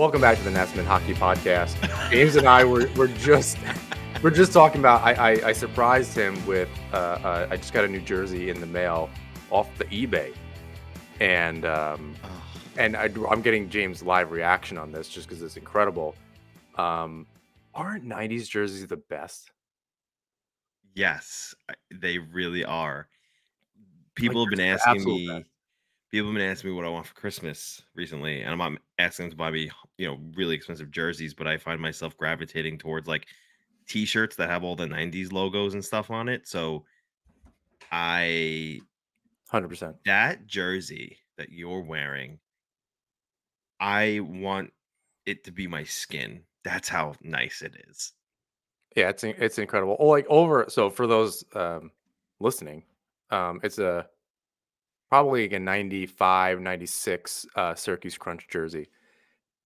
[0.00, 1.76] Welcome back to the Netsman Hockey Podcast.
[2.10, 3.58] James and I were, were just
[4.22, 5.02] we're just talking about.
[5.02, 6.70] I, I, I surprised him with.
[6.90, 9.10] Uh, uh, I just got a New Jersey in the mail
[9.50, 10.34] off the eBay,
[11.20, 12.14] and um,
[12.78, 16.14] and I, am getting James' live reaction on this just because it's incredible.
[16.78, 17.26] Um,
[17.74, 19.50] aren't '90s jerseys the best?
[20.94, 21.54] Yes,
[21.90, 23.06] they really are.
[24.14, 25.28] People like, have been asking me.
[25.28, 25.49] Best
[26.10, 29.26] people have been asking me what I want for Christmas recently, and I'm not asking
[29.26, 33.06] them to buy me, you know, really expensive jerseys, but I find myself gravitating towards
[33.06, 33.26] like
[33.88, 36.48] t-shirts that have all the 90s logos and stuff on it.
[36.48, 36.84] So
[37.92, 38.80] I
[39.52, 42.38] 100% that jersey that you're wearing,
[43.78, 44.72] I want
[45.26, 46.42] it to be my skin.
[46.64, 48.12] That's how nice it is.
[48.96, 49.96] Yeah, it's it's incredible.
[50.00, 51.92] Oh, like over so for those um
[52.40, 52.82] listening,
[53.30, 54.06] um it's a
[55.10, 58.88] probably like a 95, 96 uh, Syracuse Crunch jersey.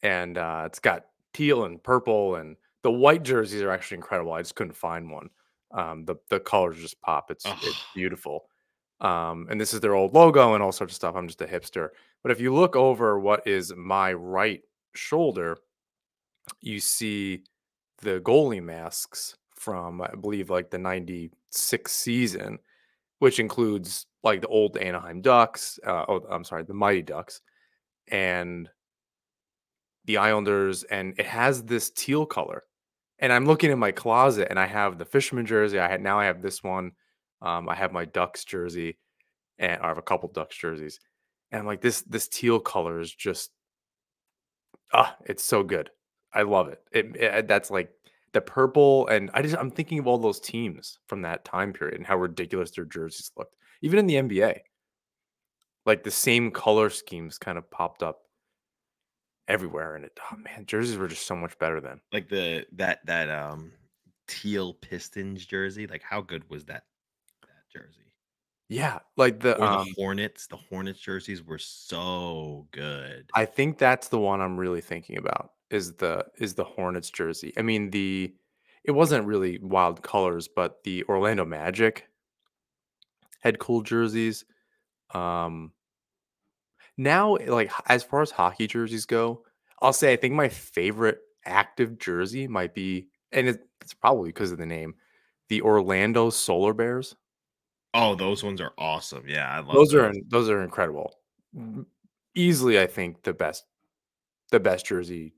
[0.03, 4.33] And uh, it's got teal and purple, and the white jerseys are actually incredible.
[4.33, 5.31] I just couldn't find one.
[5.71, 7.31] Um, the the colors just pop.
[7.31, 8.47] It's it's beautiful.
[9.01, 11.17] Um, and this is their old logo and all sorts of stuff.
[11.17, 11.89] I'm just a hipster.
[12.23, 14.63] But if you look over what is my right
[14.95, 15.59] shoulder,
[16.61, 17.43] you see
[18.03, 22.59] the goalie masks from I believe like the 96 season,
[23.19, 25.79] which includes like the old Anaheim Ducks.
[25.87, 27.41] Uh, oh, I'm sorry, the Mighty Ducks,
[28.09, 28.69] and
[30.05, 32.65] the Islanders, and it has this teal color.
[33.19, 35.79] And I'm looking in my closet, and I have the Fisherman jersey.
[35.79, 36.93] I had now I have this one.
[37.41, 38.99] Um, I have my Ducks jersey,
[39.59, 40.99] and I have a couple Ducks jerseys.
[41.53, 43.51] And I'm like, this this teal color is just
[44.93, 45.91] ah, it's so good.
[46.33, 46.81] I love it.
[46.91, 47.49] It, it.
[47.49, 47.91] That's like
[48.35, 51.97] the purple, and I just I'm thinking of all those teams from that time period
[51.97, 54.61] and how ridiculous their jerseys looked even in the NBA,
[55.85, 58.23] like the same color schemes kind of popped up
[59.47, 59.97] everywhere.
[59.97, 62.01] And it, oh man, jerseys were just so much better then.
[62.11, 63.73] Like the that that um
[64.27, 66.85] teal Pistons jersey, like how good was that
[67.43, 68.01] that jersey?
[68.71, 70.47] Yeah, like the, or the um, Hornets.
[70.47, 73.29] The Hornets jerseys were so good.
[73.35, 75.51] I think that's the one I'm really thinking about.
[75.75, 77.53] Is the is the Hornets jersey?
[77.59, 78.33] I mean the
[78.85, 82.07] it wasn't really wild colors, but the Orlando Magic
[83.41, 84.45] had cool jerseys.
[85.13, 85.73] Um,
[86.97, 89.43] now, like as far as hockey jerseys go,
[89.83, 94.59] I'll say I think my favorite active jersey might be, and it's probably because of
[94.59, 94.95] the name,
[95.49, 97.17] the Orlando Solar Bears.
[97.95, 99.25] Oh, those ones are awesome.
[99.27, 99.91] Yeah, I love those.
[99.91, 101.15] Those are those are incredible.
[102.37, 103.65] Easily, I think the best,
[104.53, 105.35] the best jersey,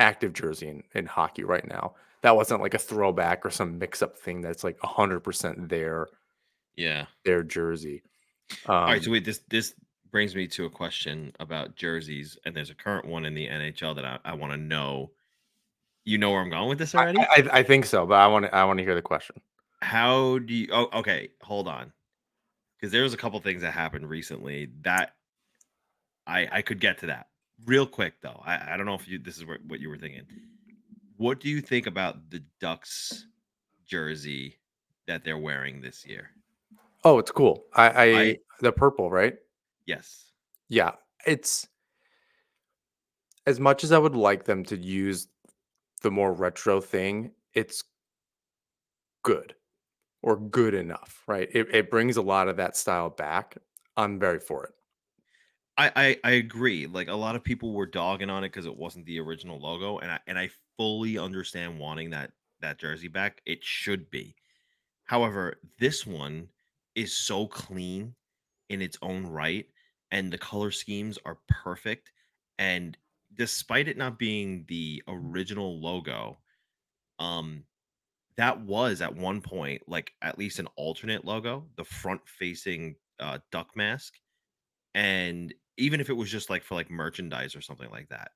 [0.00, 1.94] active jersey in, in hockey right now.
[2.22, 4.40] That wasn't like a throwback or some mix-up thing.
[4.40, 6.08] That's like hundred percent their
[6.76, 7.06] yeah.
[7.24, 8.02] their jersey.
[8.66, 9.74] Um, All right, so um wait, this this
[10.10, 13.94] brings me to a question about jerseys, and there's a current one in the NHL
[13.94, 15.12] that I, I want to know.
[16.04, 17.20] You know where I'm going with this already?
[17.20, 19.40] I, I, I think so, but I want to I want to hear the question.
[19.80, 20.68] How do you?
[20.72, 21.92] Oh, okay, hold on,
[22.78, 25.14] because there was a couple things that happened recently that
[26.26, 27.28] I I could get to that
[27.66, 28.42] real quick though.
[28.44, 30.22] I, I don't know if you this is what, what you were thinking.
[31.16, 33.26] What do you think about the Ducks
[33.86, 34.58] jersey
[35.06, 36.30] that they're wearing this year?
[37.04, 37.64] Oh, it's cool.
[37.74, 39.36] I, I, I the purple, right?
[39.86, 40.32] Yes.
[40.68, 40.92] Yeah,
[41.26, 41.68] it's
[43.46, 45.28] as much as I would like them to use
[46.02, 47.84] the more retro thing, it's
[49.22, 49.54] good
[50.22, 51.48] or good enough, right?
[51.52, 53.56] It, it brings a lot of that style back.
[53.96, 54.74] I'm very for it.
[55.80, 56.86] I, I, I agree.
[56.86, 59.98] Like a lot of people were dogging on it because it wasn't the original logo,
[59.98, 63.40] and I and I fully understand wanting that that jersey back.
[63.46, 64.36] It should be.
[65.04, 66.50] However, this one
[66.94, 68.16] is so clean
[68.68, 69.68] in its own right
[70.12, 72.12] and the color schemes are perfect.
[72.58, 72.98] And
[73.34, 76.40] despite it not being the original logo,
[77.18, 77.64] um,
[78.36, 83.38] that was at one point like at least an alternate logo, the front facing uh,
[83.52, 84.14] duck mask,
[84.94, 88.32] and even if it was just like for like merchandise or something like that.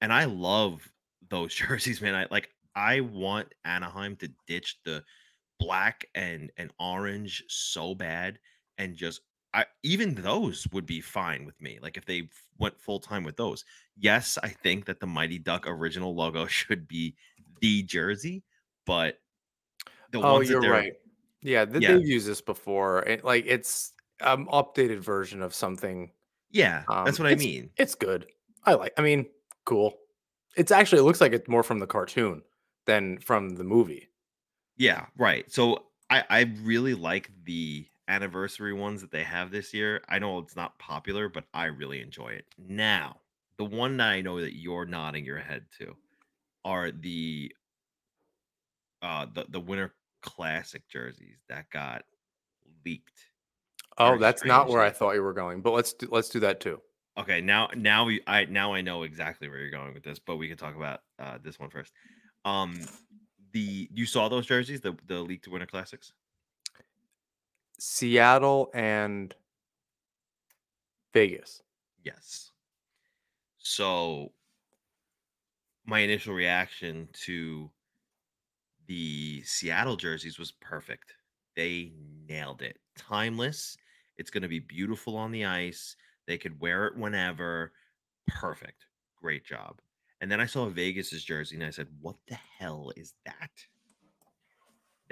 [0.00, 0.88] And I love
[1.28, 2.14] those jerseys, man.
[2.14, 5.04] I like I want Anaheim to ditch the
[5.58, 8.38] black and and orange so bad
[8.78, 9.20] and just
[9.54, 11.78] I even those would be fine with me.
[11.80, 13.64] Like if they went full time with those.
[13.96, 17.14] Yes, I think that the Mighty Duck original logo should be
[17.60, 18.42] the jersey,
[18.86, 19.18] but
[20.10, 20.94] the oh, ones you're right.
[21.42, 23.02] Yeah, they, yeah, they've used this before.
[23.02, 26.10] It, like it's um updated version of something.
[26.52, 27.70] Yeah, um, that's what I mean.
[27.76, 28.26] It's good.
[28.64, 28.92] I like.
[28.96, 29.26] I mean,
[29.64, 29.98] cool.
[30.56, 32.42] It's actually it looks like it's more from the cartoon
[32.86, 34.08] than from the movie.
[34.76, 35.50] Yeah, right.
[35.50, 40.02] So I I really like the anniversary ones that they have this year.
[40.08, 42.46] I know it's not popular, but I really enjoy it.
[42.58, 43.20] Now,
[43.56, 45.96] the one that I know that you're nodding your head to
[46.64, 47.54] are the
[49.02, 52.04] uh the the winter classic jerseys that got
[52.84, 53.31] leaked.
[53.98, 56.60] Oh, that's not where I thought you were going, but let's do, let's do that
[56.60, 56.80] too.
[57.18, 60.36] Okay, now now we I now I know exactly where you're going with this, but
[60.36, 61.92] we can talk about uh this one first.
[62.44, 62.80] Um
[63.52, 66.12] the you saw those jerseys, the the league to winter classics?
[67.78, 69.34] Seattle and
[71.12, 71.62] Vegas.
[72.02, 72.50] Yes.
[73.58, 74.32] So
[75.84, 77.70] my initial reaction to
[78.86, 81.14] the Seattle jerseys was perfect.
[81.56, 81.92] They
[82.28, 82.78] nailed it.
[82.96, 83.76] Timeless.
[84.18, 85.96] It's going to be beautiful on the ice.
[86.26, 87.72] They could wear it whenever.
[88.28, 88.86] Perfect.
[89.16, 89.80] Great job.
[90.20, 93.50] And then I saw Vegas's jersey and I said, "What the hell is that?"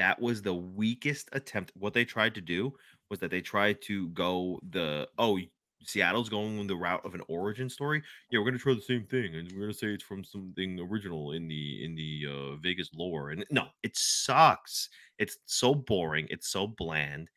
[0.01, 1.73] that was the weakest attempt.
[1.75, 2.73] What they tried to do
[3.11, 5.39] was that they tried to go the oh
[5.83, 8.03] Seattle's going the route of an origin story.
[8.31, 11.33] Yeah, we're gonna try the same thing, and we're gonna say it's from something original
[11.33, 13.31] in the in the uh, Vegas lore.
[13.31, 14.89] And no, it sucks.
[15.19, 16.27] It's so boring.
[16.31, 17.29] It's so bland.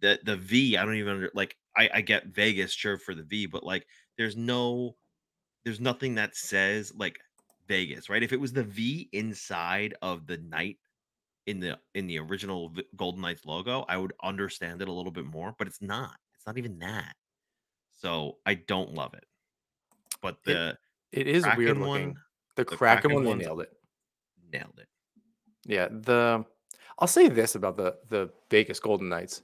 [0.00, 1.56] The the V, I don't even under, like.
[1.76, 3.86] I I get Vegas sure for the V, but like,
[4.16, 4.96] there's no,
[5.64, 7.20] there's nothing that says like
[7.68, 8.22] Vegas, right?
[8.22, 10.78] If it was the V inside of the knight
[11.46, 15.24] in the in the original Golden Knights logo, I would understand it a little bit
[15.24, 16.16] more, but it's not.
[16.34, 17.14] It's not even that.
[17.92, 19.24] So I don't love it.
[20.20, 20.76] But the
[21.12, 22.06] it, it is Kraken weird looking.
[22.08, 22.14] One,
[22.56, 23.72] the, the Kraken, Kraken one, they nailed it.
[24.52, 24.88] Nailed it.
[25.64, 26.44] Yeah, the
[26.98, 29.42] I'll say this about the the Vegas Golden Knights,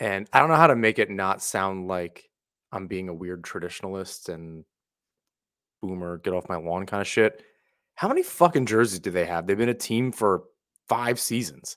[0.00, 2.28] and I don't know how to make it not sound like
[2.72, 4.64] I'm being a weird traditionalist and
[5.82, 7.42] boomer, get off my lawn kind of shit.
[7.94, 9.46] How many fucking jerseys do they have?
[9.46, 10.44] They've been a team for
[10.88, 11.76] five seasons.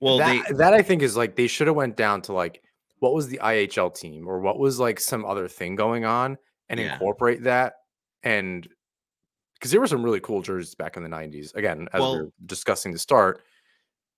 [0.00, 2.62] Well, that, they, that I think is like they should have went down to like
[2.98, 6.38] what was the IHL team or what was like some other thing going on
[6.68, 6.94] and yeah.
[6.94, 7.74] incorporate that
[8.22, 8.66] and
[9.54, 12.20] because there were some really cool jerseys back in the 90s again as well, we
[12.24, 13.42] are discussing the start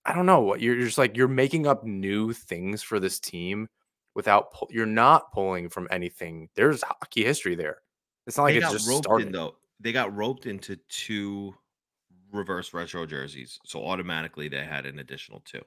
[0.05, 3.19] i don't know what you're, you're just like you're making up new things for this
[3.19, 3.67] team
[4.15, 7.77] without you're not pulling from anything there's hockey history there
[8.27, 11.55] it's not like it's just started in, though they got roped into two
[12.31, 15.63] reverse retro jerseys, so automatically they had an additional two.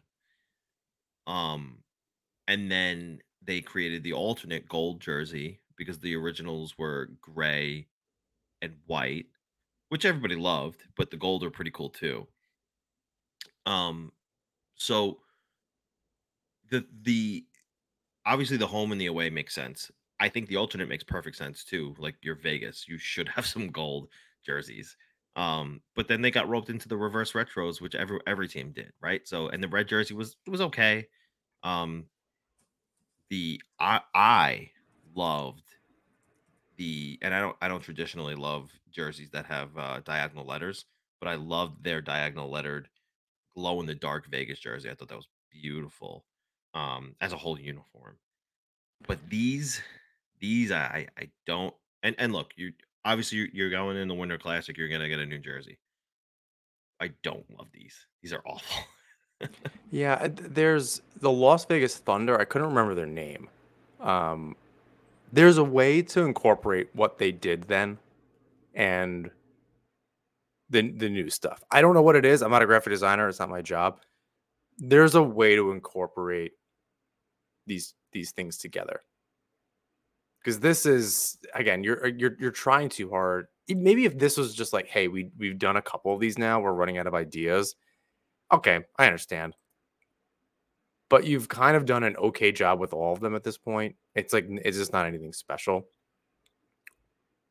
[1.26, 1.78] Um,
[2.48, 7.88] and then they created the alternate gold jersey because the originals were gray
[8.60, 9.26] and white,
[9.88, 12.26] which everybody loved, but the gold are pretty cool too.
[13.66, 14.12] Um,
[14.82, 15.20] so
[16.70, 17.44] the the
[18.26, 19.90] obviously the home and the away makes sense.
[20.20, 21.94] I think the alternate makes perfect sense too.
[21.98, 24.08] Like you're Vegas, you should have some gold
[24.44, 24.96] jerseys.
[25.36, 28.92] Um, but then they got roped into the reverse retros, which every every team did,
[29.00, 29.26] right?
[29.26, 31.08] So and the red jersey was was okay.
[31.62, 32.06] Um,
[33.30, 34.70] the I I
[35.14, 35.74] loved
[36.76, 40.84] the and I don't I don't traditionally love jerseys that have uh, diagonal letters,
[41.20, 42.88] but I loved their diagonal lettered
[43.56, 44.90] glow in the dark Vegas jersey.
[44.90, 46.24] I thought that was beautiful
[46.74, 48.16] um, as a whole uniform.
[49.06, 49.82] But these
[50.40, 52.72] these I I don't and and look you
[53.04, 54.76] obviously you're, going in the Winter Classic.
[54.76, 55.78] You're gonna get a New Jersey.
[57.00, 58.06] I don't love these.
[58.22, 58.84] These are awful.
[59.90, 62.40] yeah, there's the Las Vegas Thunder.
[62.40, 63.48] I couldn't remember their name.
[64.00, 64.56] Um,
[65.32, 67.98] there's a way to incorporate what they did then,
[68.74, 69.30] and
[70.72, 71.62] the the new stuff.
[71.70, 72.42] I don't know what it is.
[72.42, 73.28] I'm not a graphic designer.
[73.28, 74.00] It's not my job.
[74.78, 76.52] There's a way to incorporate
[77.66, 79.02] these these things together
[80.42, 83.46] because this is again you're uh, you're you're trying too hard.
[83.68, 86.60] Maybe if this was just like, hey, we we've done a couple of these now,
[86.60, 87.76] we're running out of ideas.
[88.52, 89.54] Okay, I understand.
[91.08, 93.94] But you've kind of done an okay job with all of them at this point.
[94.14, 95.86] It's like it's just not anything special.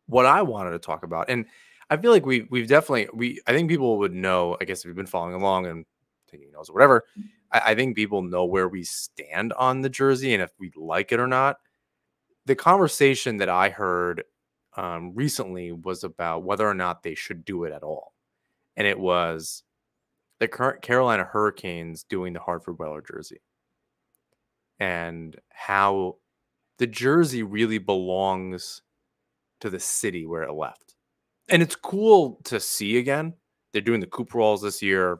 [0.08, 1.46] What I wanted to talk about, and
[1.92, 4.58] I feel like we we've definitely we I think people would know.
[4.62, 5.86] I guess if you've been following along and
[6.32, 7.04] taking notes or whatever,
[7.52, 11.12] I, I think people know where we stand on the jersey and if we like
[11.12, 11.58] it or not.
[12.48, 14.24] The conversation that I heard
[14.78, 18.14] um, recently was about whether or not they should do it at all,
[18.78, 19.64] and it was
[20.40, 23.42] the current Carolina Hurricanes doing the Hartford Whaler jersey,
[24.80, 26.18] and how
[26.80, 28.82] the jersey really belongs
[29.62, 30.91] to the city where it left.
[31.50, 33.34] And it's cool to see again.
[33.72, 35.20] They're doing the Cooperalls this year,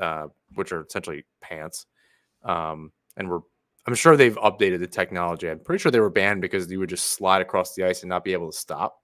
[0.00, 1.86] uh, which are essentially pants.
[2.44, 3.40] Um, and we're
[3.88, 5.48] I'm sure they've updated the technology.
[5.48, 8.10] I'm pretty sure they were banned because you would just slide across the ice and
[8.10, 9.00] not be able to stop.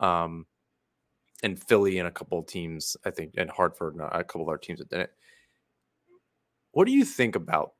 [0.00, 0.46] Um,
[1.44, 4.48] and Philly and a couple of teams, I think, and Hartford and a couple of
[4.48, 5.10] other teams that did it.
[6.72, 7.74] What do you think about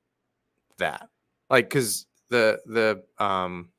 [0.78, 1.08] that?
[1.50, 3.70] Like, because the the um,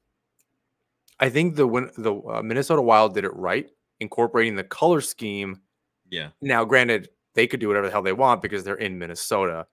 [1.21, 3.69] I think the when the uh, Minnesota Wild did it right,
[4.03, 5.59] incorporating the color scheme.
[6.09, 6.29] Yeah.
[6.41, 9.65] Now, granted, they could do whatever the hell they want because they're in Minnesota.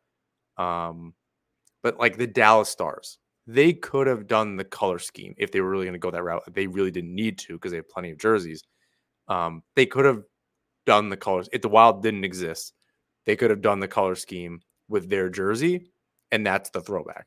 [0.57, 1.15] Um,
[1.83, 5.71] but like the Dallas Stars, they could have done the color scheme if they were
[5.71, 6.43] really going to go that route.
[6.53, 8.63] They really didn't need to because they have plenty of jerseys.
[9.29, 10.23] Um, they could have
[10.87, 12.73] done the colors if the Wild didn't exist.
[13.27, 15.91] They could have done the color scheme with their jersey,
[16.31, 17.27] and that's the throwback.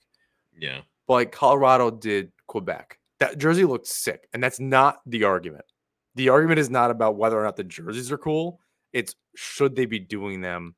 [0.57, 0.81] Yeah.
[1.07, 2.97] But like Colorado did Quebec.
[3.19, 5.65] That jersey looked sick, and that's not the argument.
[6.15, 8.59] The argument is not about whether or not the jerseys are cool.
[8.91, 10.75] It's should they be doing them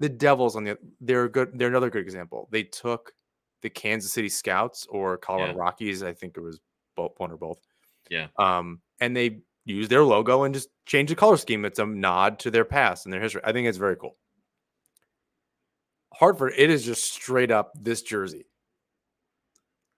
[0.00, 1.50] the Devils on the they're good.
[1.54, 2.48] They're another good example.
[2.50, 3.12] They took
[3.62, 5.58] the Kansas City Scouts or Colorado Yeah.
[5.58, 6.02] Rockies.
[6.02, 6.58] I think it was
[6.96, 7.60] both one or both.
[8.08, 8.28] Yeah.
[8.38, 11.64] Um, and they use their logo and just change the color scheme.
[11.66, 13.42] It's a nod to their past and their history.
[13.44, 14.16] I think it's very cool.
[16.14, 18.46] Hartford, it is just straight up this jersey.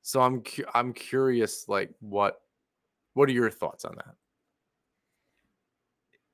[0.02, 2.40] So I'm cu- I'm curious, like what
[3.14, 4.14] what are your thoughts on that?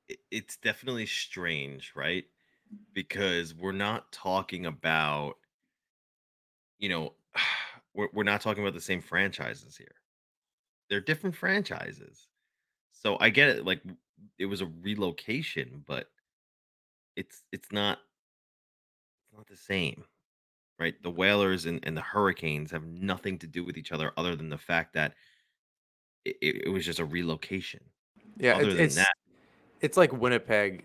[0.09, 2.27] It- it's definitely strange, right?
[2.95, 5.39] Because we're not talking about,
[6.79, 7.15] you know,
[7.95, 9.97] we're, we're not talking about the same franchises here.
[10.89, 12.29] They're different franchises.
[12.93, 13.65] So I get it.
[13.67, 13.83] Like
[14.39, 16.11] it was a relocation, but
[17.17, 17.99] it's it's not
[19.25, 20.05] it's not the same,
[20.79, 21.03] right?
[21.03, 24.49] The Whalers and, and the Hurricanes have nothing to do with each other other than
[24.51, 25.17] the fact that
[26.25, 27.91] it, it, it was just a relocation.
[28.37, 29.15] Yeah, other it- than it's that,
[29.81, 30.85] it's like Winnipeg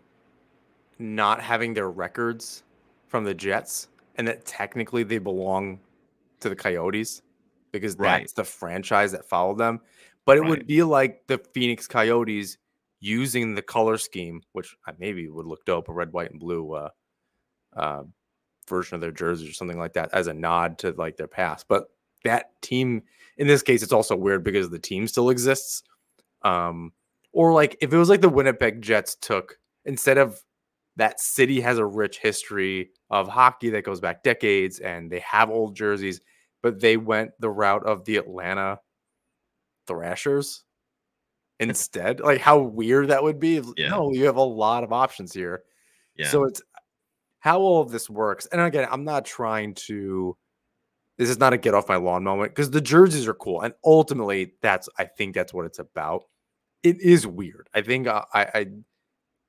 [0.99, 2.63] not having their records
[3.07, 5.79] from the Jets, and that technically they belong
[6.39, 7.21] to the Coyotes
[7.71, 8.19] because Right.
[8.19, 9.79] that's the franchise that followed them.
[10.25, 12.57] But it would be like the Phoenix Coyotes
[12.99, 16.73] using the color scheme, which I maybe would look dope, a red, white, and blue
[16.73, 16.89] uh,
[17.75, 18.03] uh,
[18.69, 21.67] version of their jerseys or something like that as a nod to like their past.
[21.67, 21.89] But
[22.23, 23.03] that team,
[23.37, 25.83] in this case, it's also weird because the team still exists.
[26.43, 26.93] Um,
[27.33, 30.41] or like if it was like the Winnipeg Jets took instead of
[30.95, 35.49] that city has a rich history of hockey that goes back decades and they have
[35.49, 36.21] old jerseys,
[36.61, 38.79] but they went the route of the Atlanta
[39.87, 40.63] Thrashers
[41.59, 42.19] instead.
[42.19, 43.61] like how weird that would be.
[43.75, 43.89] Yeah.
[43.89, 45.63] No, you have a lot of options here.
[46.15, 46.29] yeah.
[46.29, 46.61] So it's
[47.39, 48.45] how all of this works.
[48.51, 50.37] And again, I'm not trying to
[51.17, 53.61] this is not a get off my lawn moment because the jerseys are cool.
[53.61, 56.23] And ultimately, that's I think that's what it's about.
[56.83, 57.69] It is weird.
[57.73, 58.65] I think I, I, I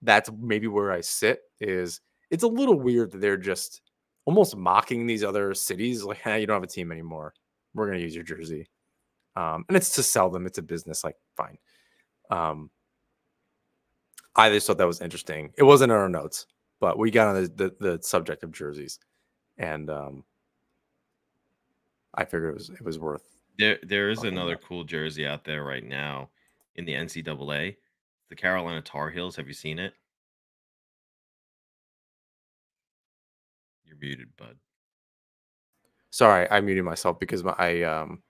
[0.03, 2.00] that's maybe where I sit is
[2.31, 3.83] it's a little weird that they're just
[4.25, 7.35] almost mocking these other cities like hey, you don't have a team anymore.
[7.75, 8.69] We're gonna use your jersey.
[9.37, 11.59] Um, and it's to sell them, it's a business, like fine.
[12.31, 12.71] Um
[14.37, 15.53] I just thought that was interesting.
[15.57, 16.47] It wasn't in our notes,
[16.81, 18.99] but we got on the, the, the subject of jerseys,
[19.59, 20.25] and um,
[22.14, 23.23] I figured it was it was worth.
[23.59, 24.64] There, there is another about.
[24.64, 26.31] cool jersey out there right now
[26.76, 27.76] in the NCAA.
[28.31, 29.37] The Carolina Tar Heels.
[29.37, 29.95] Have you seen it?
[33.85, 34.57] You're muted, bud.
[36.11, 38.23] Sorry, I muted myself because my I, um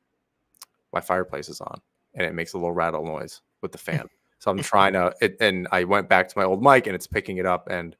[0.92, 1.80] my fireplace is on
[2.14, 4.08] and it makes a little rattle noise with the fan.
[4.38, 7.06] so I'm trying to it, and I went back to my old mic and it's
[7.06, 7.96] picking it up and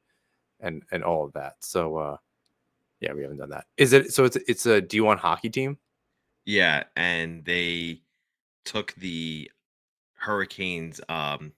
[0.59, 1.55] and and all of that.
[1.59, 2.17] So uh
[3.01, 3.65] yeah, we haven't done that.
[3.77, 4.23] Is it so?
[4.23, 5.77] It's it's a D1 hockey team.
[6.45, 8.01] Yeah, and they
[8.63, 9.51] took the
[10.25, 11.53] Hurricanes um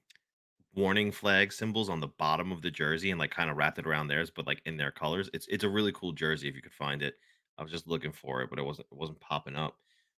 [0.76, 3.88] warning flag symbols on the bottom of the jersey and like kind of wrapped it
[3.88, 5.30] around theirs, but like in their colors.
[5.34, 7.16] It's it's a really cool jersey if you could find it.
[7.58, 9.76] I was just looking for it, but it wasn't it wasn't popping up.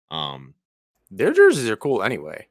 [0.10, 0.54] Um
[1.12, 2.48] Their jerseys are cool anyway.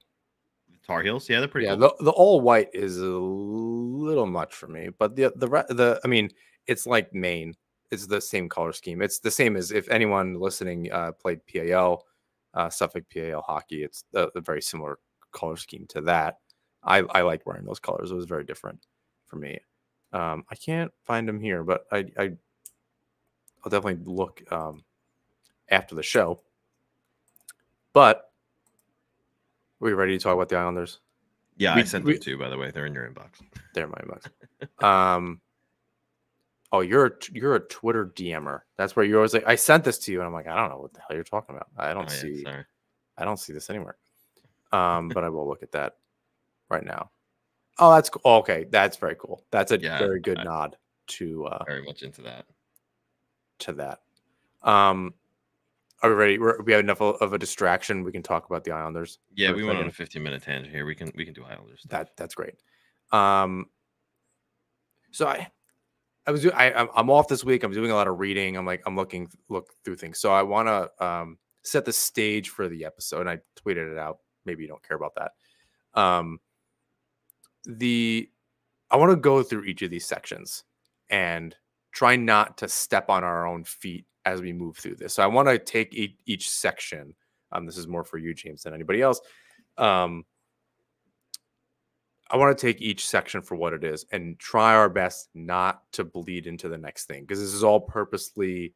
[0.86, 1.94] Tar Heels, yeah, they're pretty yeah, cool.
[1.98, 6.08] the, the all white is a little much for me, but the the the I
[6.08, 6.30] mean,
[6.66, 7.54] it's like Maine.
[7.90, 9.02] It's the same color scheme.
[9.02, 12.04] It's the same as if anyone listening uh, played PAL.
[12.54, 13.82] uh, Suffolk PAL hockey.
[13.84, 14.98] It's a, a, very similar
[15.36, 16.38] color scheme to that.
[16.82, 18.10] I, I like wearing those colors.
[18.10, 18.86] It was very different
[19.26, 19.58] for me.
[20.12, 22.32] Um, I can't find them here, but I, I
[23.62, 24.84] will definitely look um,
[25.68, 26.40] after the show.
[27.92, 28.30] But
[29.80, 31.00] we ready to talk about the Islanders?
[31.56, 32.38] Yeah, we, I sent we, them too.
[32.38, 33.40] By the way, they're in your inbox.
[33.74, 34.84] They're in my inbox.
[35.16, 35.40] um,
[36.72, 38.60] oh, you're a, you're a Twitter DMer.
[38.76, 40.70] That's where you're always like, I sent this to you, and I'm like, I don't
[40.70, 41.68] know what the hell you're talking about.
[41.76, 42.44] I don't oh, see.
[42.46, 42.62] Yeah,
[43.18, 43.96] I don't see this anywhere.
[44.76, 45.94] Um, but I will look at that
[46.68, 47.10] right now.
[47.78, 48.22] Oh, that's cool.
[48.24, 49.44] Oh, okay, that's very cool.
[49.50, 50.76] That's a yeah, very good I, nod
[51.08, 52.46] to uh, very much into that.
[53.60, 54.00] To that.
[54.62, 55.14] Um,
[56.02, 56.38] are we ready?
[56.38, 58.02] We're, we have enough of a distraction.
[58.02, 59.18] We can talk about the Islanders.
[59.34, 60.84] Yeah, we went on a 15 minute tangent here.
[60.84, 61.80] We can we can do Islanders.
[61.80, 61.90] Stuff.
[61.90, 62.54] That that's great.
[63.12, 63.66] Um,
[65.10, 65.48] so I
[66.26, 67.62] I was I I'm off this week.
[67.62, 68.56] I'm doing a lot of reading.
[68.56, 70.18] I'm like I'm looking look through things.
[70.18, 73.20] So I want to um set the stage for the episode.
[73.22, 74.18] And I tweeted it out.
[74.46, 75.32] Maybe you don't care about that.
[76.00, 76.40] Um,
[77.64, 78.30] the
[78.90, 80.64] I want to go through each of these sections
[81.10, 81.54] and
[81.92, 85.14] try not to step on our own feet as we move through this.
[85.14, 87.14] So I want to take each, each section.
[87.52, 89.20] Um, this is more for you, James, than anybody else.
[89.78, 90.24] Um,
[92.30, 95.82] I want to take each section for what it is and try our best not
[95.92, 98.74] to bleed into the next thing because this is all purposely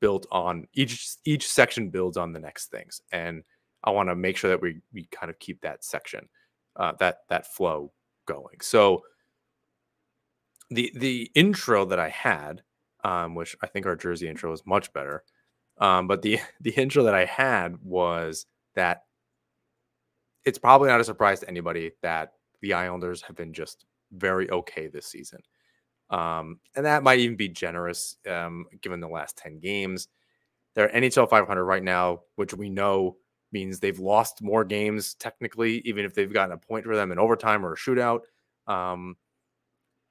[0.00, 3.42] built on each each section builds on the next things and
[3.84, 6.28] I want to make sure that we we kind of keep that section
[6.76, 7.92] uh, that that flow
[8.26, 8.60] going.
[8.60, 9.02] So
[10.70, 12.62] the the intro that I had,
[13.04, 15.24] um, which I think our Jersey intro is much better,
[15.78, 19.02] um, but the the intro that I had was that
[20.44, 22.32] it's probably not a surprise to anybody that
[22.62, 25.40] the Islanders have been just very okay this season.
[26.10, 30.08] Um, and that might even be generous um, given the last 10 games.
[30.74, 33.16] They're NHL 500 right now, which we know
[33.52, 37.18] means they've lost more games technically, even if they've gotten a point for them in
[37.18, 38.20] overtime or a shootout.
[38.66, 39.16] Um,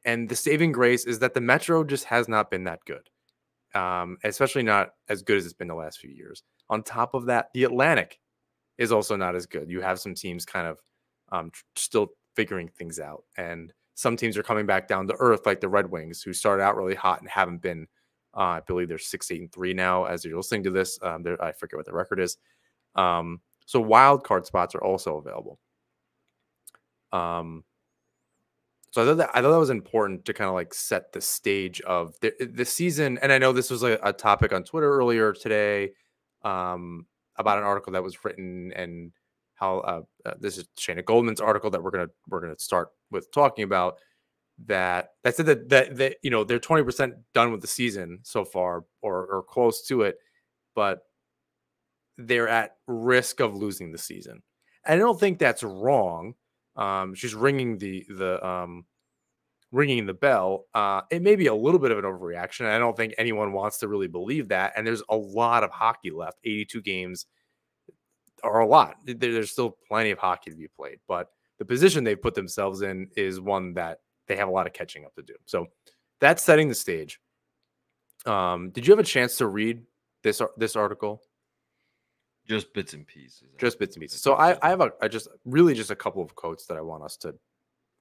[0.06, 3.10] and the saving grace is that the Metro just has not been that good,
[3.76, 6.44] um, especially not as good as it's been the last few years.
[6.70, 8.20] On top of that, the Atlantic
[8.78, 9.70] is also not as good.
[9.70, 10.80] You have some teams kind of
[11.32, 13.24] um, still figuring things out.
[13.38, 16.64] And some teams are coming back down to earth, like the Red Wings, who started
[16.64, 17.88] out really hot and haven't been.
[18.36, 20.06] Uh, I believe they're six, eight, and three now.
[20.06, 22.38] As you're listening to this, um, I forget what the record is.
[22.96, 25.60] Um, so wild card spots are also available.
[27.12, 27.64] Um,
[28.92, 31.22] so I thought that I thought that was important to kind of like set the
[31.22, 33.20] stage of the, the season.
[33.22, 35.92] And I know this was a, a topic on Twitter earlier today
[36.44, 39.12] um, about an article that was written and
[39.56, 43.32] how uh, uh, this is Shayna Goldman's article that we're gonna we're gonna start with
[43.32, 43.98] talking about
[44.66, 48.44] that that said that that, that you know they're 20% done with the season so
[48.44, 50.18] far or or close to it
[50.76, 51.02] but
[52.18, 54.42] they're at risk of losing the season
[54.86, 56.34] and i don't think that's wrong
[56.76, 58.86] um she's ringing the the um
[59.72, 62.96] ringing the bell uh it may be a little bit of an overreaction i don't
[62.96, 66.82] think anyone wants to really believe that and there's a lot of hockey left 82
[66.82, 67.26] games
[68.44, 68.98] are a lot.
[69.06, 73.10] There's still plenty of hockey to be played, but the position they've put themselves in
[73.16, 75.34] is one that they have a lot of catching up to do.
[75.46, 75.68] So
[76.20, 77.20] that's setting the stage.
[78.26, 79.84] Um, did you have a chance to read
[80.24, 81.22] this this article?
[82.48, 83.44] Just bits and pieces.
[83.58, 84.22] Just bits and pieces.
[84.22, 86.82] So I, I have a I just really just a couple of quotes that I
[86.82, 87.36] want us to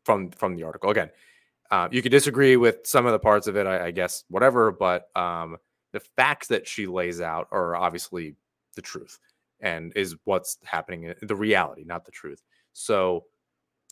[0.04, 0.90] from from the article.
[0.90, 1.10] Again,
[1.70, 4.70] uh, you could disagree with some of the parts of it, I, I guess, whatever.
[4.70, 5.56] But um,
[5.92, 8.36] the facts that she lays out are obviously
[8.74, 9.18] the truth
[9.60, 13.24] and is what's happening the reality not the truth so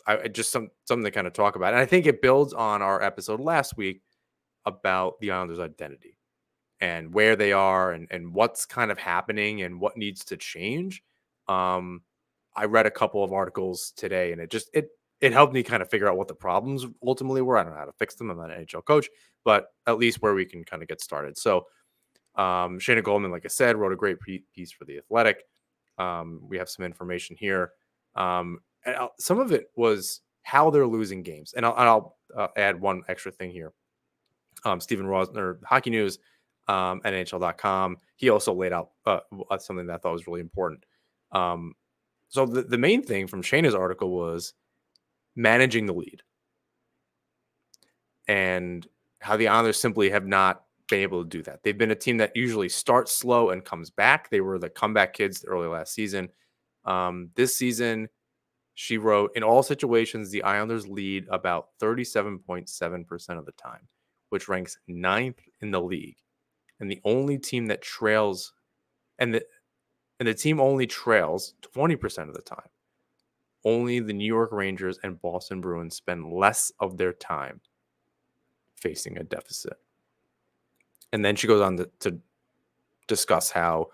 [0.07, 2.81] i just some something to kind of talk about and i think it builds on
[2.81, 4.01] our episode last week
[4.65, 6.14] about the islanders identity
[6.81, 11.01] and where they are and, and what's kind of happening and what needs to change
[11.47, 12.01] um
[12.55, 14.89] i read a couple of articles today and it just it
[15.21, 17.79] it helped me kind of figure out what the problems ultimately were i don't know
[17.79, 19.07] how to fix them i'm not an nhl coach
[19.43, 21.65] but at least where we can kind of get started so
[22.35, 25.43] um, Shayna Goldman, like I said, wrote a great piece for the Athletic.
[25.97, 27.71] Um, we have some information here.
[28.15, 28.59] Um,
[29.17, 31.53] some of it was how they're losing games.
[31.55, 33.71] And I'll, I'll uh, add one extra thing here.
[34.65, 36.19] Um, Stefen Rosner, Hockey News,
[36.67, 40.83] um, NHL.com, he also laid out uh, uh, something that I thought was really important.
[41.31, 41.73] Um,
[42.29, 44.53] so the, the main thing from Shayna's article was
[45.35, 46.21] managing the lead
[48.27, 48.87] and
[49.19, 51.63] how the Islanders simply have not been able to do that.
[51.63, 54.29] They've been a team that usually starts slow and comes back.
[54.29, 56.29] They were the comeback kids early last season.
[56.85, 58.07] Um, this season,
[58.75, 63.87] she wrote, in all situations, the Islanders lead about 37.7% of the time,
[64.29, 66.17] which ranks ninth in the league.
[66.79, 68.53] And the only team that trails,
[69.19, 69.45] and the,
[70.19, 72.69] and the team only trails 20% of the time.
[73.63, 77.61] Only the New York Rangers and Boston Bruins spend less of their time
[78.75, 79.73] facing a deficit.
[81.11, 82.19] And then she goes on to, to
[83.07, 83.87] discuss how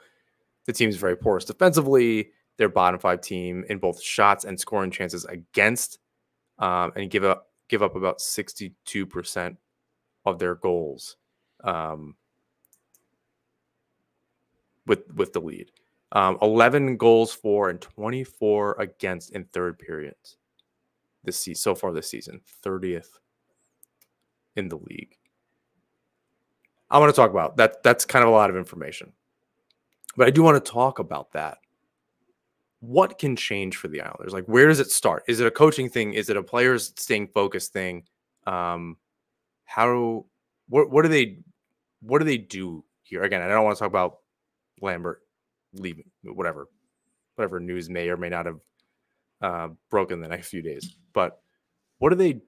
[0.65, 2.31] the team is very porous defensively.
[2.57, 5.99] Their bottom five team in both shots and scoring chances against,
[6.59, 9.57] um, and give up give up about sixty two percent
[10.25, 11.15] of their goals
[11.63, 12.15] um,
[14.87, 15.71] with with the lead.
[16.13, 20.37] Um, Eleven goals for and twenty four against in third periods.
[21.23, 23.19] This season so far this season, thirtieth
[24.55, 25.17] in the league.
[26.89, 27.83] I want to talk about that.
[27.83, 29.13] That's kind of a lot of information,
[30.17, 31.59] but I do want to talk about that.
[32.81, 34.33] What can change for the Islanders?
[34.33, 35.23] Like, where does it start?
[35.27, 36.15] Is it a coaching thing?
[36.15, 38.03] Is it a players staying focused thing?
[38.47, 38.97] Um,
[39.63, 40.25] how?
[40.67, 40.89] What?
[40.89, 41.37] What do they?
[42.01, 43.21] What do they do here?
[43.21, 44.20] Again, I don't want to talk about
[44.81, 45.21] Lambert
[45.73, 46.67] leaving, whatever,
[47.35, 48.59] whatever news may or may not have
[49.41, 50.97] uh, broken the next few days.
[51.13, 51.39] But
[51.99, 52.41] what do they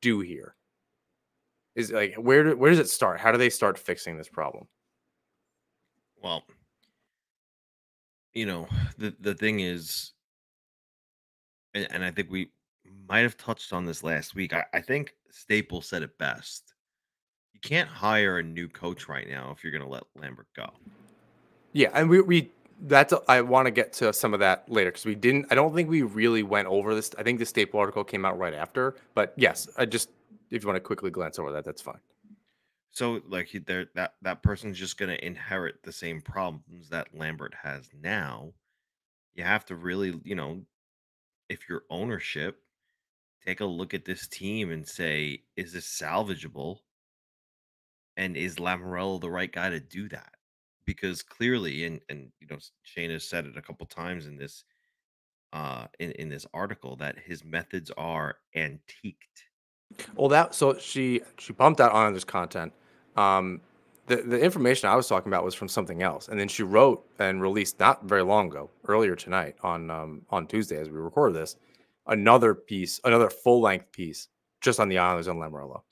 [0.00, 0.54] do here?
[1.76, 3.20] Is like where where does it start?
[3.20, 4.66] How do they start fixing this problem?
[6.22, 6.44] Well,
[8.34, 8.66] you know,
[8.98, 10.12] the the thing is,
[11.74, 12.50] and, and I think we
[13.08, 14.52] might have touched on this last week.
[14.52, 16.74] I, I think Staples said it best.
[17.52, 20.70] You can't hire a new coach right now if you're going to let Lambert go.
[21.72, 22.50] Yeah, and we we
[22.82, 25.46] that's I want to get to some of that later because we didn't.
[25.50, 27.10] I don't think we really went over this.
[27.18, 30.10] I think the Staple article came out right after, but yes, I just
[30.50, 32.00] if you want to quickly glance over that, that's fine.
[32.92, 37.54] So like there that that person's just going to inherit the same problems that Lambert
[37.62, 38.52] has now.
[39.34, 40.62] You have to really, you know,
[41.48, 42.60] if your ownership,
[43.46, 46.78] take a look at this team and say, is this salvageable?
[48.16, 50.34] And is Lamoriello the right guy to do that?
[50.94, 54.64] Because clearly, and and you know, Shane has said it a couple times in this
[55.52, 59.44] uh in, in this article that his methods are antiqued
[60.14, 62.72] well, that so she she pumped out on this content.
[63.16, 63.60] Um,
[64.06, 67.04] the the information I was talking about was from something else, and then she wrote
[67.18, 71.34] and released not very long ago, earlier tonight on um, on Tuesday as we record
[71.34, 71.56] this,
[72.06, 74.28] another piece, another full length piece
[74.60, 75.82] just on the Islanders and Lamoriello.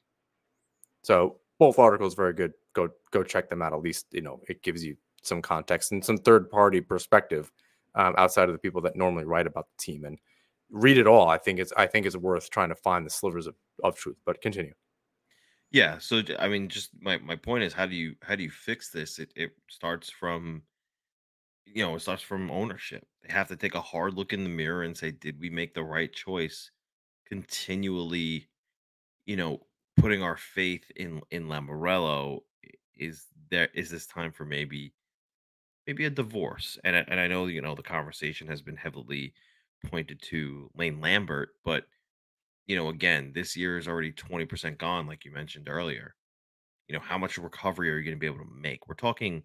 [1.03, 2.53] So both articles very good.
[2.73, 3.73] Go go check them out.
[3.73, 7.51] At least you know it gives you some context and some third party perspective
[7.95, 10.19] um, outside of the people that normally write about the team and
[10.71, 11.29] read it all.
[11.29, 14.17] I think it's I think it's worth trying to find the slivers of, of truth.
[14.25, 14.75] But continue.
[15.71, 15.99] Yeah.
[15.99, 18.91] So I mean, just my my point is, how do you how do you fix
[18.91, 19.19] this?
[19.19, 20.63] It it starts from
[21.67, 23.07] you know it starts from ownership.
[23.27, 25.75] They have to take a hard look in the mirror and say, did we make
[25.75, 26.71] the right choice?
[27.27, 28.49] Continually,
[29.27, 29.61] you know,
[29.99, 32.41] putting our faith in in Lamoriello
[32.97, 34.93] is there is this time for maybe
[35.87, 39.33] maybe a divorce and I, and I know you know the conversation has been heavily
[39.87, 41.85] pointed to Lane Lambert, but
[42.69, 46.15] you know, again, this year is already 20% gone, like you mentioned earlier.
[46.87, 48.87] You know, how much recovery are you going to be able to make?
[48.87, 49.43] We're talking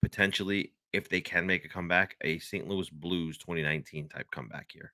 [0.00, 2.68] potentially, if they can make a comeback, a St.
[2.68, 4.92] Louis Blues 2019 type comeback here.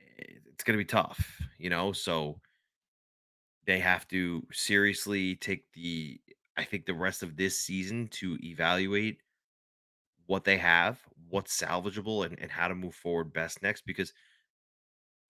[0.00, 2.40] Eh, it's going to be tough, you know, so
[3.68, 6.18] they have to seriously take the,
[6.56, 9.18] I think, the rest of this season to evaluate
[10.26, 13.84] what they have, what's salvageable, and, and how to move forward best next.
[13.84, 14.14] Because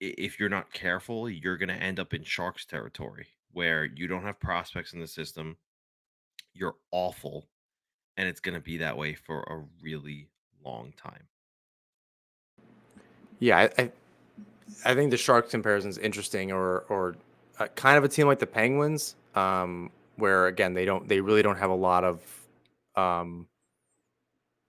[0.00, 4.22] if you're not careful, you're going to end up in Sharks territory where you don't
[4.22, 5.56] have prospects in the system.
[6.54, 7.48] You're awful.
[8.16, 10.28] And it's going to be that way for a really
[10.64, 11.24] long time.
[13.40, 13.92] Yeah, I, I,
[14.84, 17.16] I think the Sharks comparison is interesting, or or
[17.58, 21.42] uh, kind of a team like the Penguins, um, where again they don't they really
[21.42, 22.22] don't have a lot of
[22.96, 23.46] um,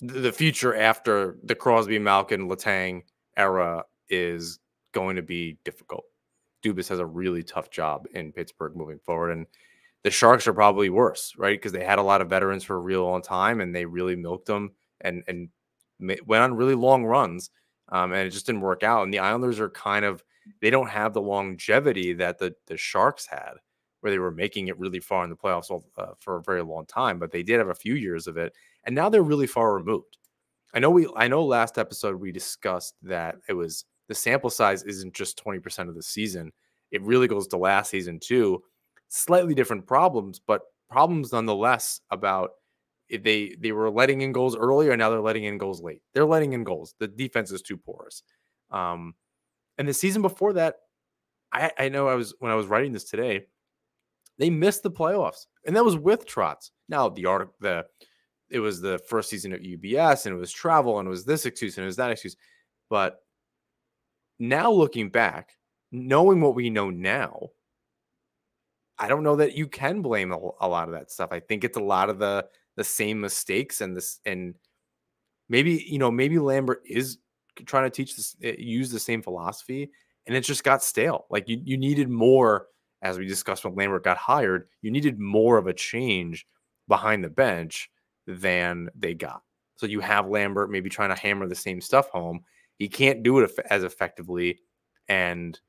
[0.01, 3.03] the future after the Crosby, Malkin, Letang
[3.37, 4.59] era is
[4.91, 6.05] going to be difficult.
[6.63, 9.45] Dubas has a really tough job in Pittsburgh moving forward, and
[10.03, 11.59] the Sharks are probably worse, right?
[11.59, 14.15] Because they had a lot of veterans for a real long time, and they really
[14.15, 14.71] milked them
[15.01, 15.49] and and
[15.99, 17.49] went on really long runs,
[17.89, 19.03] um, and it just didn't work out.
[19.03, 20.23] And the Islanders are kind of
[20.61, 23.53] they don't have the longevity that the the Sharks had,
[24.01, 26.85] where they were making it really far in the playoffs uh, for a very long
[26.85, 28.53] time, but they did have a few years of it
[28.85, 30.17] and now they're really far removed.
[30.73, 34.83] I know we I know last episode we discussed that it was the sample size
[34.83, 36.51] isn't just 20% of the season.
[36.91, 38.63] It really goes to last season too.
[39.09, 42.51] Slightly different problems, but problems nonetheless about
[43.09, 46.01] they they were letting in goals earlier now they're letting in goals late.
[46.13, 46.95] They're letting in goals.
[46.99, 48.23] The defense is too porous.
[48.71, 49.15] Um
[49.79, 50.75] and the season before that,
[51.51, 53.45] I, I know I was when I was writing this today,
[54.37, 55.47] they missed the playoffs.
[55.65, 56.69] And that was with Trotz.
[56.89, 57.85] Now the art the
[58.49, 61.45] it was the first season at UBS and it was travel and it was this
[61.45, 62.35] excuse and it was that excuse.
[62.89, 63.23] But
[64.37, 65.53] now looking back,
[65.91, 67.49] knowing what we know now,
[68.97, 71.29] I don't know that you can blame a, a lot of that stuff.
[71.31, 74.55] I think it's a lot of the the same mistakes and this and
[75.47, 77.17] maybe you know maybe Lambert is
[77.65, 79.91] trying to teach this eh, use the same philosophy
[80.27, 81.25] and it just got stale.
[81.29, 82.67] Like you you needed more
[83.01, 86.45] as we discussed when Lambert got hired, you needed more of a change
[86.87, 87.89] behind the bench
[88.27, 89.41] than they got.
[89.77, 92.41] So you have Lambert maybe trying to hammer the same stuff home.
[92.77, 94.59] He can't do it as effectively
[95.07, 95.59] and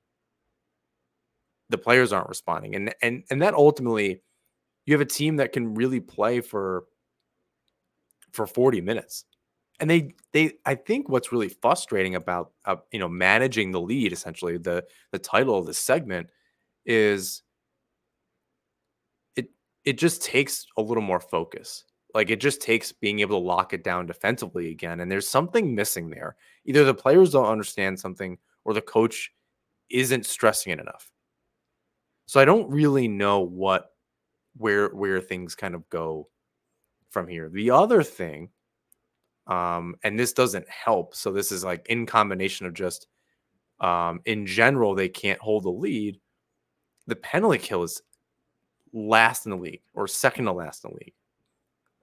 [1.71, 2.75] the players aren't responding.
[2.75, 4.23] And and and that ultimately
[4.87, 6.85] you have a team that can really play for
[8.33, 9.25] for 40 minutes.
[9.81, 14.13] And they they I think what's really frustrating about uh, you know managing the lead
[14.13, 16.29] essentially the the title of the segment
[16.87, 17.43] is
[19.37, 19.51] it
[19.85, 21.85] it just takes a little more focus.
[22.15, 25.75] Like it just takes being able to lock it down defensively again and there's something
[25.75, 26.37] missing there.
[26.65, 29.33] Either the players don't understand something or the coach
[29.91, 31.11] isn't stressing it enough.
[32.27, 33.91] So I don't really know what
[34.57, 36.29] where where things kind of go
[37.11, 37.49] from here.
[37.49, 38.51] The other thing,
[39.51, 41.15] um, and this doesn't help.
[41.15, 43.09] So this is like in combination of just
[43.81, 46.21] um, in general, they can't hold the lead.
[47.09, 48.01] The penalty kill is
[48.93, 51.15] last in the league or second to last in the league.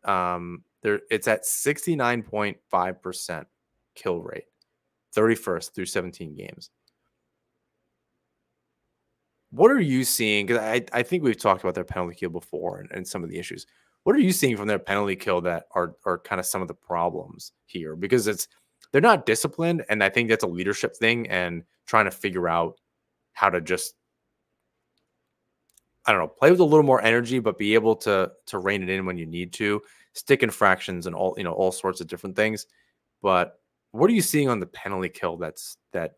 [0.04, 3.46] Um, there it's at 69.5%
[3.96, 4.48] kill rate,
[5.16, 6.70] 31st through 17 games.
[9.52, 10.46] What are you seeing?
[10.46, 13.30] Because I, I think we've talked about their penalty kill before and, and some of
[13.30, 13.66] the issues.
[14.08, 16.70] What are you seeing from their penalty kill that are are kind of some of
[16.70, 17.94] the problems here?
[17.94, 18.48] Because it's
[18.94, 22.80] they're not disciplined, and I think that's a leadership thing and trying to figure out
[23.34, 23.96] how to just
[26.06, 28.82] I don't know, play with a little more energy, but be able to to rein
[28.82, 29.82] it in when you need to,
[30.14, 32.66] stick infractions and all you know all sorts of different things.
[33.22, 33.60] But
[33.92, 36.14] what are you seeing on the penalty kill that's that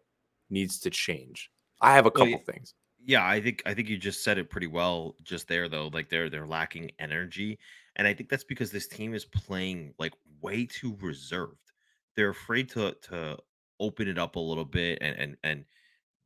[0.52, 1.49] needs to change?
[1.82, 4.49] I have a couple well, things yeah, I think I think you just said it
[4.49, 5.88] pretty well just there though.
[5.93, 7.59] Like they're they're lacking energy.
[7.95, 11.71] And I think that's because this team is playing like way too reserved.
[12.15, 13.38] They're afraid to to
[13.79, 15.65] open it up a little bit and and and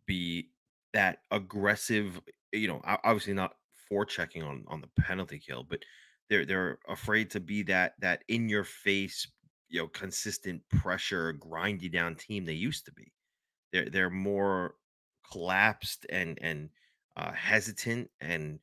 [0.08, 0.52] be
[0.94, 2.22] that aggressive,
[2.54, 3.56] you know, obviously not
[3.90, 5.84] for checking on on the penalty kill, but
[6.30, 9.28] they're they're afraid to be that that in your face,
[9.70, 13.14] you know, consistent pressure, grindy down team they used to be.
[13.72, 14.76] They're they're more
[15.34, 16.70] collapsed and and
[17.18, 18.60] uh, hesitant, and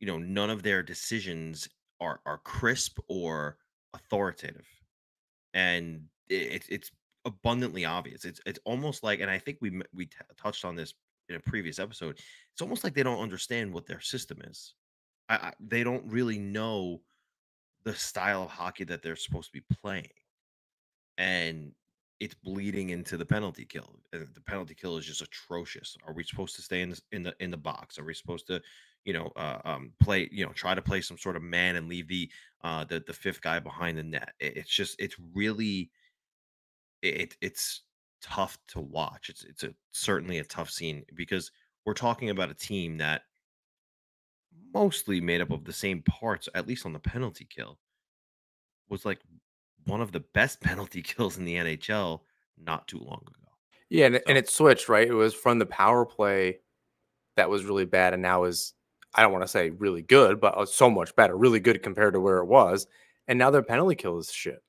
[0.00, 1.68] you know none of their decisions
[2.00, 3.56] are are crisp or
[3.94, 4.66] authoritative,
[5.54, 6.90] and it, it's
[7.24, 8.24] abundantly obvious.
[8.24, 10.94] It's it's almost like, and I think we we t- touched on this
[11.28, 12.18] in a previous episode.
[12.52, 14.74] It's almost like they don't understand what their system is.
[15.28, 17.02] I, I, they don't really know
[17.84, 20.10] the style of hockey that they're supposed to be playing,
[21.18, 21.72] and
[22.20, 23.98] it's bleeding into the penalty kill.
[24.12, 25.96] The penalty kill is just atrocious.
[26.06, 27.98] Are we supposed to stay in the in the in the box?
[27.98, 28.60] Are we supposed to,
[29.04, 31.88] you know, uh, um, play, you know, try to play some sort of man and
[31.88, 32.30] leave the
[32.62, 34.34] uh the the fifth guy behind the net?
[34.38, 35.90] It, it's just it's really
[37.02, 37.82] it it's
[38.20, 39.30] tough to watch.
[39.30, 41.50] It's it's a certainly a tough scene because
[41.86, 43.22] we're talking about a team that
[44.74, 47.78] mostly made up of the same parts, at least on the penalty kill,
[48.90, 49.20] was like
[49.86, 52.20] one of the best penalty kills in the NHL
[52.62, 53.34] not too long ago.
[53.88, 54.20] Yeah, and, so.
[54.28, 55.08] and it switched, right?
[55.08, 56.60] It was from the power play
[57.36, 58.74] that was really bad, and now is
[59.14, 62.14] I don't want to say really good, but uh, so much better, really good compared
[62.14, 62.86] to where it was.
[63.26, 64.62] And now their penalty kill is shit.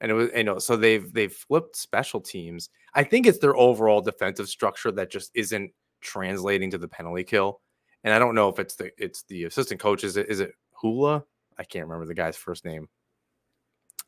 [0.00, 2.70] And it was, you know, so they've they've flipped special teams.
[2.94, 7.60] I think it's their overall defensive structure that just isn't translating to the penalty kill.
[8.04, 10.04] And I don't know if it's the it's the assistant coach.
[10.04, 11.24] Is it is it Hula?
[11.58, 12.88] I can't remember the guy's first name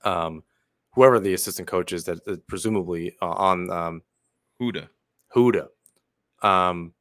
[0.05, 0.43] um,
[0.95, 4.03] whoever the assistant coach is that, that presumably uh, on um,
[4.61, 4.89] Houda.
[5.35, 5.69] Houda.
[6.43, 6.95] Um,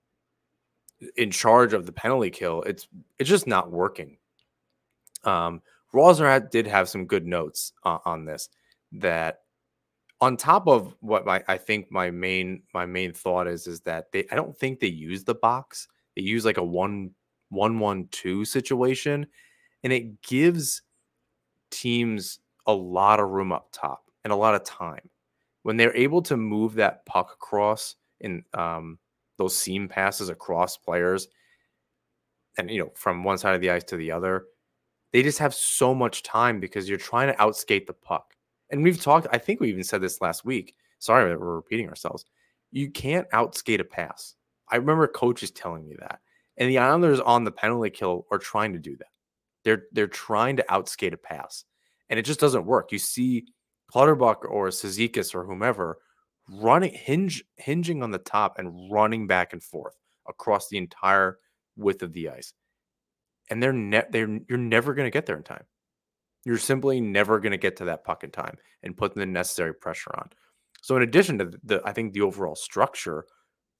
[1.15, 4.17] in charge of the penalty kill, it's it's just not working.
[5.23, 5.61] Um,
[5.93, 8.49] Rosner had, did have some good notes uh, on this.
[8.91, 9.41] That
[10.21, 14.11] on top of what my I think my main my main thought is is that
[14.11, 15.87] they I don't think they use the box.
[16.15, 17.11] They use like a one
[17.49, 19.27] one one two situation,
[19.83, 20.81] and it gives
[21.71, 25.09] teams a lot of room up top and a lot of time.
[25.63, 28.97] When they're able to move that puck across in um,
[29.37, 31.27] those seam passes across players,
[32.57, 34.45] and you know from one side of the ice to the other,
[35.11, 38.35] they just have so much time because you're trying to outskate the puck.
[38.69, 39.27] And we've talked.
[39.31, 40.75] I think we even said this last week.
[40.99, 42.25] Sorry that we're repeating ourselves.
[42.71, 44.35] You can't outskate a pass.
[44.69, 46.19] I remember coaches telling me that.
[46.57, 49.07] And the Islanders on the penalty kill are trying to do that.
[49.63, 51.65] They're they're trying to outskate a pass.
[52.09, 52.91] And it just doesn't work.
[52.91, 53.45] You see
[53.91, 55.97] Clutterbuck or Cizikas or whomever
[56.49, 59.95] running hinge hinging on the top and running back and forth
[60.27, 61.37] across the entire
[61.75, 62.53] width of the ice.
[63.49, 65.63] And they're ne- they're you're never going to get there in time.
[66.45, 69.73] You're simply never going to get to that puck in time and put the necessary
[69.73, 70.29] pressure on.
[70.81, 73.25] So in addition to the I think the overall structure,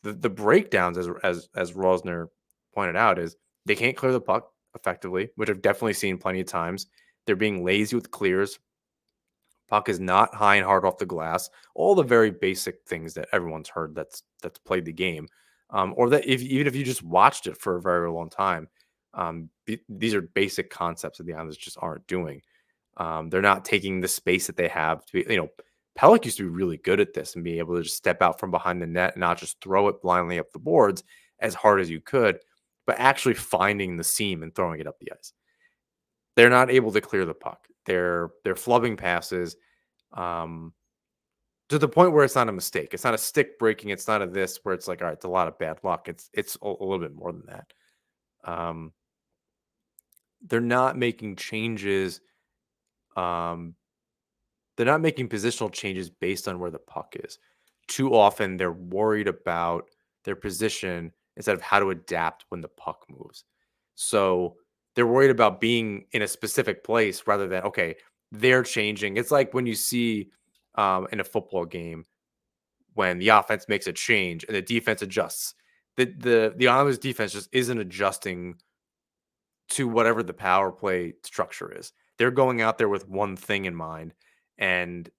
[0.03, 2.27] the the breakdowns as as as Rosner
[2.73, 6.47] pointed out is they can't clear the puck effectively, which I've definitely seen plenty of
[6.47, 6.87] times.
[7.29, 8.57] They're being lazy with clears.
[9.67, 11.47] Puck is not high and hard off the glass.
[11.75, 15.27] All the very basic things that everyone's heard that's that's played the game,
[15.69, 18.67] um, or that if even if you just watched it for a very long time,
[19.13, 19.51] um,
[19.87, 22.41] these are basic concepts that the Islanders just aren't doing.
[22.97, 25.25] Um, they're not taking the space that they have to be.
[25.29, 25.49] You know,
[25.95, 28.39] Pelech used to be really good at this and be able to just step out
[28.39, 31.03] from behind the net and not just throw it blindly up the boards
[31.39, 32.39] as hard as you could,
[32.87, 35.33] but actually finding the seam and throwing it up the ice.
[36.39, 37.67] They're not able to clear the puck.
[37.85, 39.57] They're they're flubbing passes
[40.13, 40.71] um,
[41.67, 42.93] to the point where it's not a mistake.
[42.93, 43.89] It's not a stick breaking.
[43.89, 46.07] It's not a this where it's like, all right, it's a lot of bad luck.
[46.07, 47.73] It's it's a, a little bit more than that.
[48.49, 48.93] Um,
[50.47, 52.21] they're not making changes.
[53.17, 53.75] Um,
[54.77, 57.37] they're not making positional changes based on where the puck is.
[57.89, 59.89] Too often, they're worried about
[60.23, 63.43] their position instead of how to adapt when the puck moves.
[63.95, 64.55] So
[64.99, 67.95] they're worried about being in a specific place rather than okay,
[68.33, 69.15] they're changing.
[69.15, 70.29] It's like when you see
[70.75, 72.03] um, in a football game
[72.95, 75.55] when the offense makes a change and the defense adjusts.
[75.95, 78.55] The the the Islanders defense just isn't adjusting
[79.69, 81.93] to whatever the power play structure is.
[82.17, 84.13] They're going out there with one thing in mind,
[84.57, 85.09] and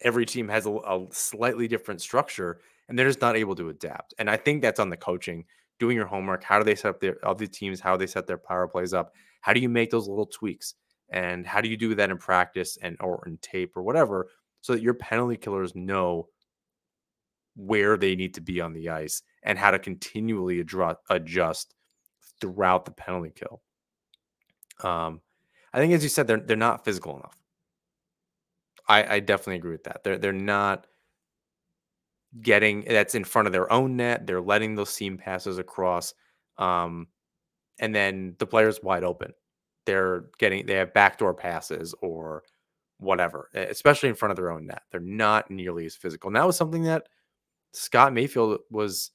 [0.00, 4.14] every team has a, a slightly different structure, and they're just not able to adapt.
[4.20, 5.46] And I think that's on the coaching,
[5.78, 6.42] doing your homework.
[6.42, 7.80] How do they set up their other teams?
[7.80, 9.12] How they set their power plays up?
[9.40, 10.74] How do you make those little tweaks?
[11.10, 14.28] And how do you do that in practice and or in tape or whatever
[14.60, 16.28] so that your penalty killers know
[17.54, 20.60] where they need to be on the ice and how to continually
[21.10, 21.74] adjust
[22.40, 23.62] throughout the penalty kill.
[24.82, 25.20] Um,
[25.72, 27.36] I think, as you said, they're they're not physical enough.
[28.88, 30.04] I, I definitely agree with that.
[30.04, 30.86] They're they're not
[32.42, 34.26] getting that's in front of their own net.
[34.26, 36.14] They're letting those seam passes across,
[36.58, 37.08] um,
[37.78, 39.32] and then the player's wide open
[39.86, 42.42] they're getting they have backdoor passes or
[42.98, 44.82] whatever, especially in front of their own net.
[44.90, 46.28] They're not nearly as physical.
[46.28, 47.08] And that was something that
[47.72, 49.12] Scott Mayfield was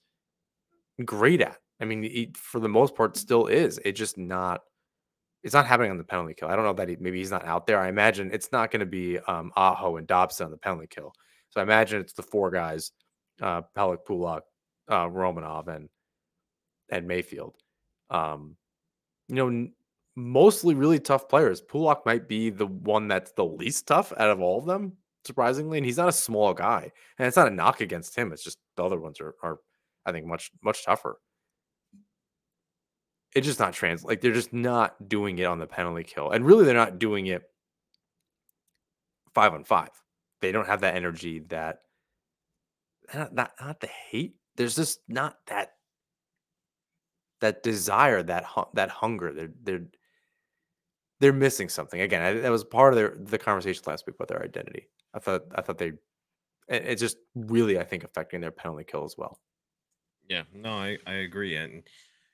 [1.03, 1.57] great at.
[1.79, 3.79] I mean, he, for the most part, still is.
[3.83, 4.61] It just not.
[5.43, 6.49] It's not happening on the penalty kill.
[6.49, 7.79] I don't know that he, maybe he's not out there.
[7.79, 11.13] I imagine it's not going to be um, Aho and Dobson on the penalty kill.
[11.49, 12.91] So I imagine it's the four guys:
[13.41, 14.43] uh, Pelech, Pulock,
[14.87, 15.89] uh, Romanov, and
[16.89, 17.55] and Mayfield.
[18.09, 18.57] Um,
[19.27, 19.69] you know,
[20.15, 21.61] mostly really tough players.
[21.61, 25.77] Pulock might be the one that's the least tough out of all of them, surprisingly.
[25.77, 26.91] And he's not a small guy.
[27.17, 28.33] And it's not a knock against him.
[28.33, 29.59] It's just the other ones are, are
[30.05, 31.17] I think, much, much tougher.
[33.33, 34.03] It's just not trans.
[34.03, 36.31] Like they're just not doing it on the penalty kill.
[36.31, 37.43] And really, they're not doing it
[39.33, 39.91] five on five.
[40.41, 41.79] They don't have that energy that,
[43.13, 44.35] not, not, not the hate.
[44.55, 45.73] There's just not that
[47.39, 49.33] that desire, that that hunger.
[49.33, 49.87] They're they're
[51.19, 52.01] they're missing something.
[52.01, 54.87] Again, I, that was part of their the conversation last week about their identity.
[55.13, 55.93] I thought I thought they
[56.67, 59.39] it's just really I think affecting their penalty kill as well.
[60.27, 61.83] Yeah, no, I I agree, and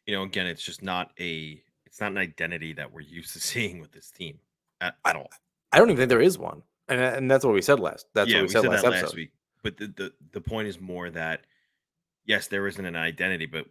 [0.06, 3.40] you know, again, it's just not a it's not an identity that we're used to
[3.40, 4.40] seeing with this team
[4.82, 5.30] at, at all.
[5.72, 8.08] I don't even think there is one, and and that's what we said last.
[8.14, 9.32] That's yeah, what we, we said, said, last, last week.
[9.64, 11.42] But the, the the point is more that
[12.26, 13.66] yes, there isn't an identity, but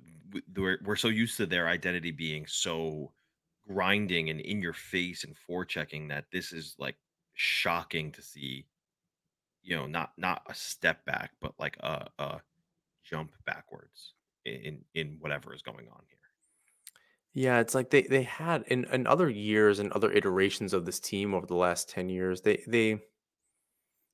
[0.57, 3.13] we're we're so used to their identity being so
[3.69, 6.97] grinding and in your face and forechecking that this is like
[7.35, 8.67] shocking to see
[9.63, 12.41] you know not not a step back but like a, a
[13.05, 16.19] jump backwards in in whatever is going on here.
[17.35, 21.01] Yeah it's like they they had in, in other years and other iterations of this
[21.01, 23.01] team over the last 10 years they they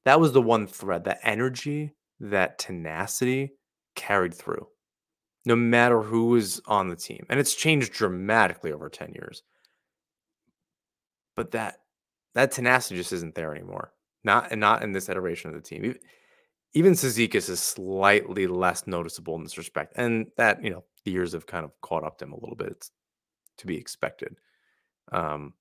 [0.04, 3.52] that was the one thread that energy that tenacity
[3.94, 4.66] carried through
[5.44, 7.26] no matter who was on the team.
[7.28, 9.42] And it's changed dramatically over 10 years.
[11.36, 11.78] But that
[12.34, 13.92] that tenacity just isn't there anymore.
[14.24, 15.94] Not and not in this iteration of the team.
[16.74, 19.92] Even Cizikas is slightly less noticeable in this respect.
[19.96, 22.56] And that, you know, the years have kind of caught up to him a little
[22.56, 22.68] bit.
[22.68, 22.90] It's
[23.58, 24.36] to be expected.
[25.10, 25.54] Um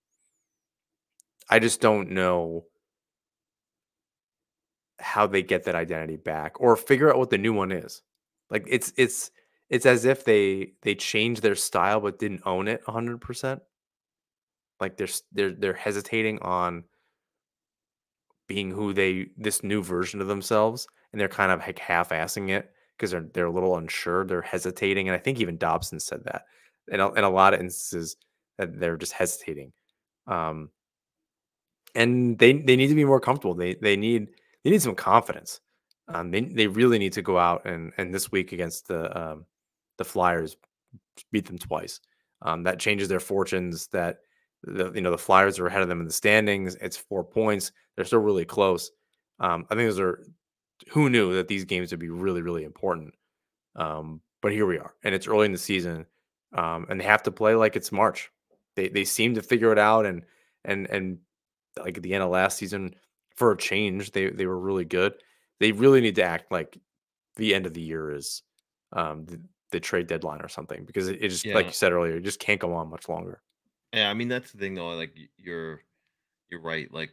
[1.49, 2.65] I just don't know
[5.01, 8.01] how they get that identity back or figure out what the new one is.
[8.49, 9.31] Like it's it's
[9.69, 13.61] it's as if they they changed their style but didn't own it 100%.
[14.79, 16.83] Like they're they're they're hesitating on
[18.47, 22.71] being who they this new version of themselves, and they're kind of like half-assing it
[22.97, 26.45] because they're they're a little unsure, they're hesitating, and I think even Dobson said that
[26.89, 28.17] in a, in a lot of instances
[28.57, 29.71] that they're just hesitating.
[30.27, 30.69] Um,
[31.95, 33.53] and they they need to be more comfortable.
[33.55, 34.29] They they need
[34.63, 35.59] they need some confidence.
[36.07, 39.45] Um, they they really need to go out and and this week against the um,
[39.97, 40.57] the Flyers
[41.31, 41.99] beat them twice.
[42.41, 43.87] Um, that changes their fortunes.
[43.87, 44.19] That
[44.63, 46.75] the you know the Flyers are ahead of them in the standings.
[46.75, 47.71] It's four points.
[47.95, 48.91] They're still really close.
[49.39, 50.23] Um, I think those are
[50.89, 53.13] who knew that these games would be really really important.
[53.75, 56.05] Um, but here we are, and it's early in the season,
[56.53, 58.29] um, and they have to play like it's March.
[58.75, 60.23] They they seem to figure it out, and
[60.65, 61.19] and and
[61.77, 62.95] like at the end of last season,
[63.41, 65.13] for a change, they they were really good.
[65.59, 66.77] They really need to act like
[67.37, 68.43] the end of the year is
[68.93, 72.17] um, the, the trade deadline or something because it, it just like you said earlier,
[72.17, 73.41] it just can't go on much longer.
[73.91, 74.89] Yeah, I mean that's the thing though.
[74.89, 75.81] Like you're
[76.51, 76.93] you're right.
[76.93, 77.09] Like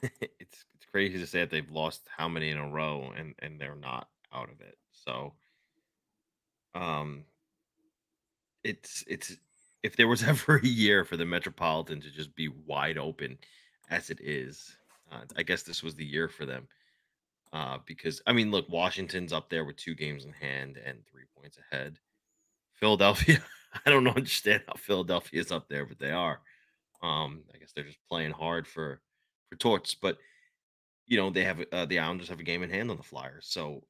[0.02, 3.60] it's it's crazy to say that they've lost how many in a row and and
[3.60, 4.78] they're not out of it.
[4.92, 5.34] So
[6.74, 7.24] um
[8.64, 9.36] it's it's
[9.82, 13.36] if there was ever a year for the Metropolitan to just be wide open
[13.90, 14.76] as it is,
[15.10, 16.68] uh, I guess this was the year for them.
[17.52, 21.24] Uh, because I mean, look, Washington's up there with two games in hand and three
[21.36, 21.98] points ahead.
[22.74, 23.42] Philadelphia,
[23.86, 26.40] I don't understand how Philadelphia is up there, but they are.
[27.02, 29.00] Um, I guess they're just playing hard for
[29.48, 30.18] for torts, but
[31.06, 33.46] you know they have uh, the Islanders have a game in hand on the Flyers,
[33.48, 33.82] so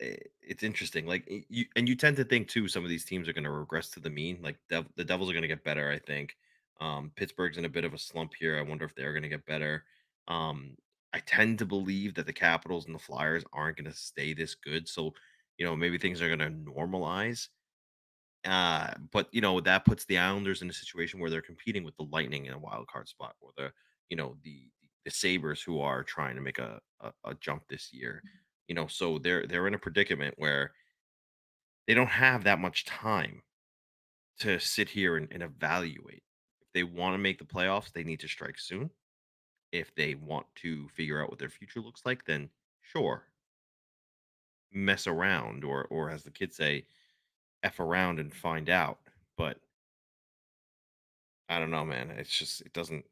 [0.00, 1.06] eh, it's interesting.
[1.06, 3.50] Like you, and you tend to think too, some of these teams are going to
[3.50, 4.38] regress to the mean.
[4.42, 6.36] Like Dev- the Devils are going to get better, I think.
[6.80, 8.56] Um, Pittsburgh's in a bit of a slump here.
[8.56, 9.84] I wonder if they're going to get better.
[10.28, 10.76] Um,
[11.14, 14.54] I tend to believe that the Capitals and the Flyers aren't going to stay this
[14.54, 15.14] good, so
[15.58, 17.48] you know maybe things are going to normalize.
[18.44, 21.96] Uh, but you know that puts the Islanders in a situation where they're competing with
[21.96, 23.72] the Lightning in a wild card spot, or the
[24.10, 24.70] you know the
[25.04, 28.22] the Sabres who are trying to make a, a a jump this year.
[28.68, 30.72] You know, so they're they're in a predicament where
[31.86, 33.42] they don't have that much time
[34.40, 36.22] to sit here and, and evaluate.
[36.60, 38.90] If they want to make the playoffs, they need to strike soon.
[39.72, 42.50] If they want to figure out what their future looks like, then
[42.80, 43.24] sure,
[44.72, 46.86] mess around, or or as the kids say,
[47.62, 48.98] f around and find out.
[49.36, 49.60] But
[51.48, 52.10] I don't know, man.
[52.16, 53.04] It's just it doesn't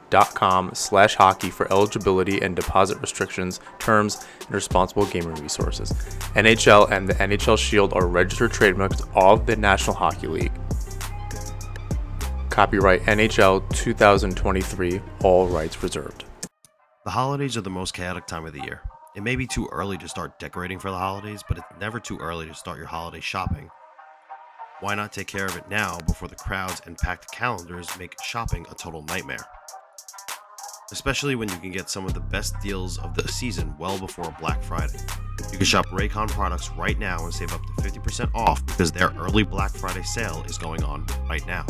[0.74, 5.92] slash hockey for eligibility and deposit restrictions, terms, and responsible gaming resources.
[6.34, 10.52] NHL and the NHL Shield are registered trademarks of the National Hockey League.
[12.50, 16.24] Copyright NHL 2023, all rights reserved.
[17.04, 18.82] The holidays are the most chaotic time of the year.
[19.14, 22.18] It may be too early to start decorating for the holidays, but it's never too
[22.18, 23.70] early to start your holiday shopping.
[24.80, 28.64] Why not take care of it now before the crowds and packed calendars make shopping
[28.70, 29.44] a total nightmare?
[30.90, 34.34] Especially when you can get some of the best deals of the season well before
[34.40, 34.98] Black Friday.
[35.52, 39.10] You can shop Raycon products right now and save up to 50% off because their
[39.18, 41.66] early Black Friday sale is going on right now.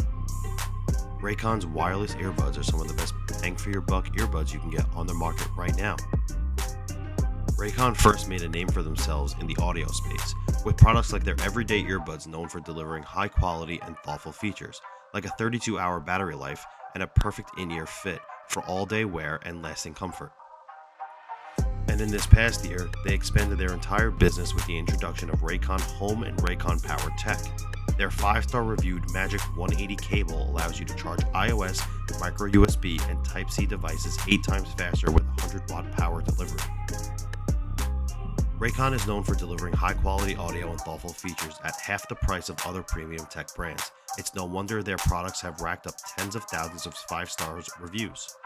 [1.20, 4.70] Raycon's wireless earbuds are some of the best bang for your buck earbuds you can
[4.70, 5.96] get on the market right now.
[7.60, 10.34] Raycon first made a name for themselves in the audio space,
[10.64, 14.80] with products like their everyday earbuds known for delivering high quality and thoughtful features,
[15.12, 19.04] like a 32 hour battery life and a perfect in ear fit for all day
[19.04, 20.32] wear and lasting comfort.
[21.88, 25.82] And in this past year, they expanded their entire business with the introduction of Raycon
[25.98, 27.40] Home and Raycon Power Tech.
[27.98, 31.82] Their five star reviewed Magic 180 cable allows you to charge iOS,
[32.18, 36.62] micro USB, and Type C devices eight times faster with 100 watt power delivery.
[38.60, 42.50] Raycon is known for delivering high quality audio and thoughtful features at half the price
[42.50, 43.90] of other premium tech brands.
[44.18, 48.36] It's no wonder their products have racked up tens of thousands of five stars reviews.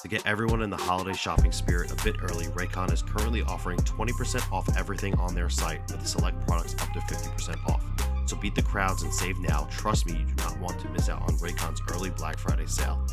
[0.00, 3.78] To get everyone in the holiday shopping spirit a bit early, Raycon is currently offering
[3.80, 7.84] 20% off everything on their site with select products up to 50% off.
[8.24, 9.68] So beat the crowds and save now.
[9.70, 13.06] Trust me, you do not want to miss out on Raycon's early Black Friday sale.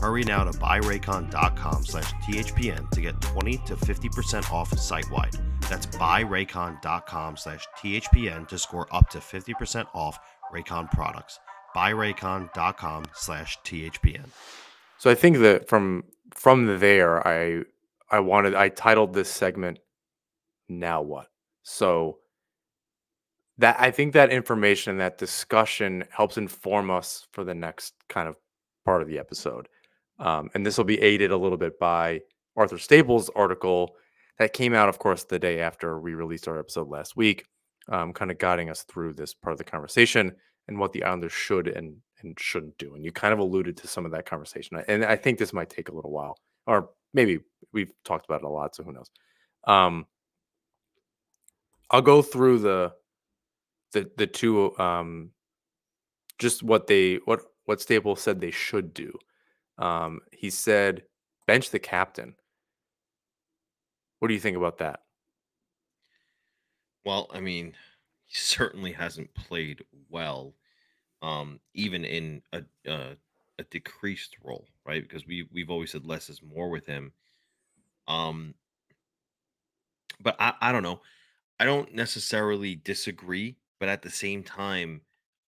[0.00, 5.36] Hurry now to buyraycon.com slash THPN to get 20 to 50% off site-wide.
[5.68, 10.18] That's buyraycon.com slash THPN to score up to 50% off
[10.52, 11.40] Raycon products.
[11.74, 14.26] Buyraycon.com slash THPN.
[14.98, 17.62] So I think that from from there, I
[18.10, 19.80] I wanted I titled this segment
[20.68, 21.28] "Now What."
[21.62, 22.18] So
[23.58, 28.36] that I think that information, that discussion, helps inform us for the next kind of
[28.84, 29.68] part of the episode.
[30.18, 32.20] Um, and this will be aided a little bit by
[32.56, 33.96] Arthur Staples' article
[34.38, 37.44] that came out, of course, the day after we released our episode last week,
[37.88, 40.32] um, kind of guiding us through this part of the conversation
[40.68, 42.94] and what the Islanders should and and shouldn't do.
[42.94, 44.82] And you kind of alluded to some of that conversation.
[44.88, 47.40] And I think this might take a little while, or maybe
[47.72, 49.10] we've talked about it a lot, so who knows.
[49.66, 50.06] Um,
[51.90, 52.92] I'll go through the
[53.92, 55.30] the the two um,
[56.38, 59.12] just what they what what Staples said they should do.
[59.78, 61.04] Um, he said
[61.46, 62.34] bench the captain.
[64.18, 65.00] What do you think about that?
[67.04, 67.74] Well, I mean,
[68.26, 70.54] he certainly hasn't played well,
[71.22, 73.16] um, even in a, a
[73.58, 75.02] a decreased role, right?
[75.02, 77.12] Because we we've always said less is more with him.
[78.08, 78.54] Um,
[80.20, 81.00] but I I don't know.
[81.60, 85.02] I don't necessarily disagree, but at the same time,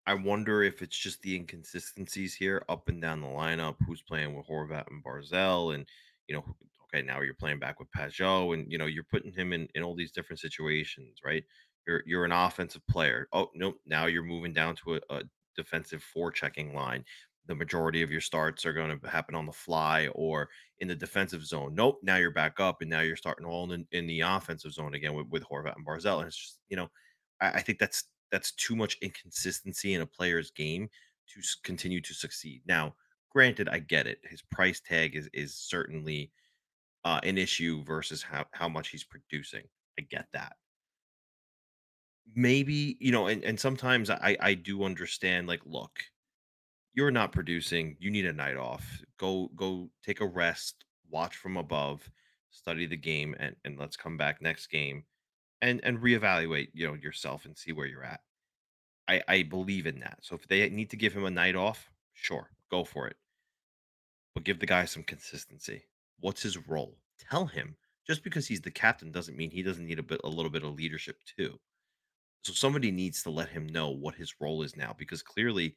[0.08, 3.76] I wonder if it's just the inconsistencies here up and down the lineup.
[3.86, 5.88] Who's playing with Horvat and Barzal, and
[6.28, 6.44] you know,
[6.86, 9.84] okay, now you're playing back with Pageau, and you know, you're putting him in in
[9.84, 11.44] all these different situations, right?
[11.88, 13.28] You're you're an offensive player.
[13.34, 15.24] Oh no, now you're moving down to a, a
[15.56, 17.04] defensive forechecking line.
[17.48, 20.50] The majority of your starts are going to happen on the fly or
[20.80, 21.76] in the defensive zone.
[21.76, 24.96] Nope, now you're back up, and now you're starting all in, in the offensive zone
[24.96, 26.20] again with, with Horvat and Barzal.
[26.20, 26.90] And it's just you know,
[27.42, 30.90] I, I think that's that's too much inconsistency in a player's game
[31.28, 32.62] to continue to succeed.
[32.66, 32.96] Now,
[33.32, 34.20] granted, I get it.
[34.24, 36.32] His price tag is is certainly
[37.04, 39.64] uh, an issue versus how how much he's producing.
[40.00, 40.54] I get that.
[42.36, 45.48] Maybe you know, and and sometimes I I do understand.
[45.48, 46.04] Like, look,
[46.94, 47.96] you're not producing.
[48.00, 49.04] You need a night off.
[49.18, 50.86] Go go take a rest.
[51.10, 52.10] Watch from above.
[52.50, 55.04] Study the game, and and let's come back next game
[55.62, 58.22] and and reevaluate you know yourself and see where you're at.
[59.08, 60.20] I i believe in that.
[60.22, 63.18] So if they need to give him a night off sure go for it.
[64.34, 65.86] But give the guy some consistency.
[66.20, 66.98] What's his role?
[67.30, 67.76] Tell him.
[68.08, 70.64] Just because he's the captain doesn't mean he doesn't need a bit a little bit
[70.64, 71.60] of leadership too.
[72.44, 75.76] So somebody needs to let him know what his role is now because clearly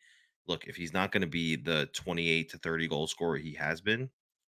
[0.48, 3.80] look if he's not going to be the 28 to 30 goal scorer he has
[3.80, 4.10] been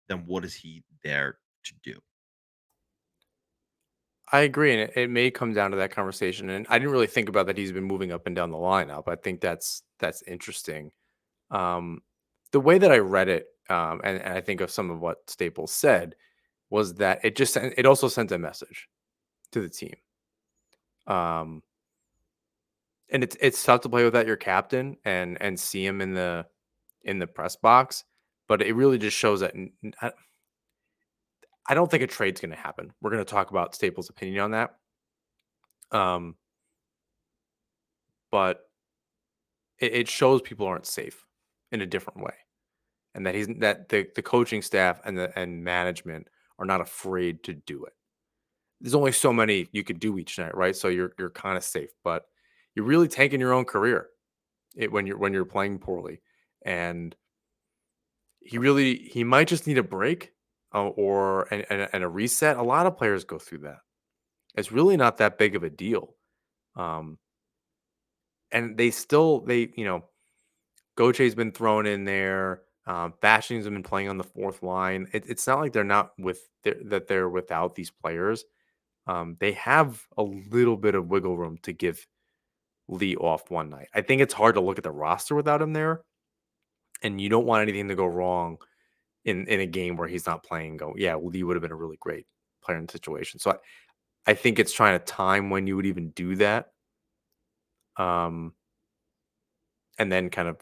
[0.07, 1.99] then what is he there to do
[4.31, 6.49] I agree, and it, it may come down to that conversation.
[6.49, 7.57] And I didn't really think about that.
[7.57, 9.07] He's been moving up and down the lineup.
[9.07, 10.91] I think that's that's interesting.
[11.51, 12.01] Um,
[12.51, 15.29] the way that I read it, um, and, and I think of some of what
[15.29, 16.15] Staples said,
[16.69, 18.89] was that it just it also sent a message
[19.51, 19.93] to the team.
[21.07, 21.61] Um,
[23.09, 26.45] and it's it's tough to play without your captain and and see him in the
[27.03, 28.03] in the press box,
[28.47, 29.53] but it really just shows that
[31.67, 32.93] I don't think a trade's going to happen.
[33.01, 34.75] We're going to talk about Staples' opinion on that.
[35.91, 36.35] Um,
[38.31, 38.61] but
[39.79, 41.25] it, it shows people aren't safe
[41.71, 42.33] in a different way,
[43.13, 46.27] and that he's that the the coaching staff and the and management
[46.59, 47.93] are not afraid to do it.
[48.81, 50.75] There's only so many you could do each night, right?
[50.75, 52.25] So you're you're kind of safe, but
[52.75, 54.07] you're really tanking your own career
[54.75, 56.21] it, when you're when you're playing poorly,
[56.63, 57.15] and
[58.41, 60.33] he really he might just need a break
[60.75, 62.57] uh, or and, and, and, a reset.
[62.57, 63.79] A lot of players go through that.
[64.55, 66.15] It's really not that big of a deal.
[66.75, 67.17] Um,
[68.51, 70.03] and they still they you know,
[70.97, 72.63] Goche's been thrown in there.
[72.85, 75.07] Um, Fasching's been playing on the fourth line.
[75.13, 78.43] It, it's not like they're not with they're, that they're without these players.
[79.07, 82.05] Um, they have a little bit of wiggle room to give
[82.89, 83.87] Lee off one night.
[83.93, 86.01] I think it's hard to look at the roster without him there,
[87.01, 88.57] and you don't want anything to go wrong
[89.25, 91.71] in in a game where he's not playing go yeah well he would have been
[91.71, 92.25] a really great
[92.63, 95.85] player in the situation so I, I think it's trying to time when you would
[95.85, 96.71] even do that
[97.97, 98.53] um
[99.97, 100.57] and then kind of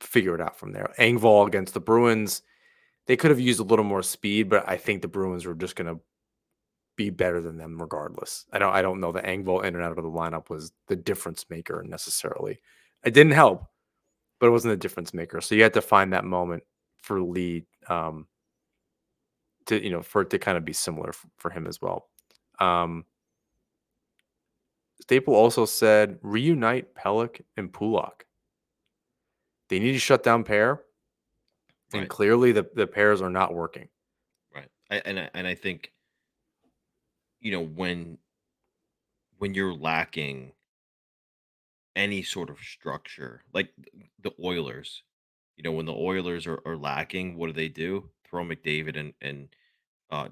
[0.00, 2.42] figure it out from there Engvall against the Bruins
[3.06, 5.76] they could have used a little more speed, but I think the Bruins were just
[5.76, 6.00] going to
[6.96, 8.44] be better than them regardless.
[8.52, 10.96] I don't I don't know the Engvall in and out of the lineup was the
[10.96, 12.60] difference maker necessarily.
[13.04, 13.64] It didn't help,
[14.38, 15.40] but it wasn't a difference maker.
[15.40, 16.62] So you had to find that moment
[17.02, 18.28] for Lee um,
[19.66, 22.08] to you know for it to kind of be similar f- for him as well.
[22.58, 23.06] Um,
[25.00, 28.24] Staples also said reunite Pelech and Pulock.
[29.68, 30.84] They need to shut down pair,
[31.92, 32.08] and Right.
[32.08, 33.88] clearly the the pairs are not working.
[34.54, 34.70] Right.
[34.90, 35.92] I, and I, and I think
[37.40, 38.18] you know when
[39.38, 40.54] when you're lacking
[41.94, 43.72] any sort of structure, like
[44.18, 45.02] the Oilers,
[45.56, 48.08] you know, when the Oilers are, are lacking, what do they do?
[48.28, 49.48] Throw McDavid and and
[50.10, 50.28] uh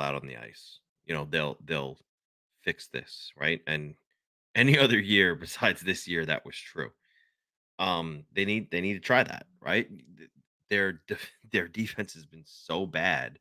[0.00, 0.80] out on the ice.
[1.06, 1.98] You know, they'll they'll
[2.62, 3.60] fix this, right?
[3.66, 3.94] And
[4.54, 6.90] any other year besides this year, that was true.
[7.78, 9.88] Um, they need they need to try that, right?
[10.68, 11.02] Their
[11.52, 13.38] their defense has been so bad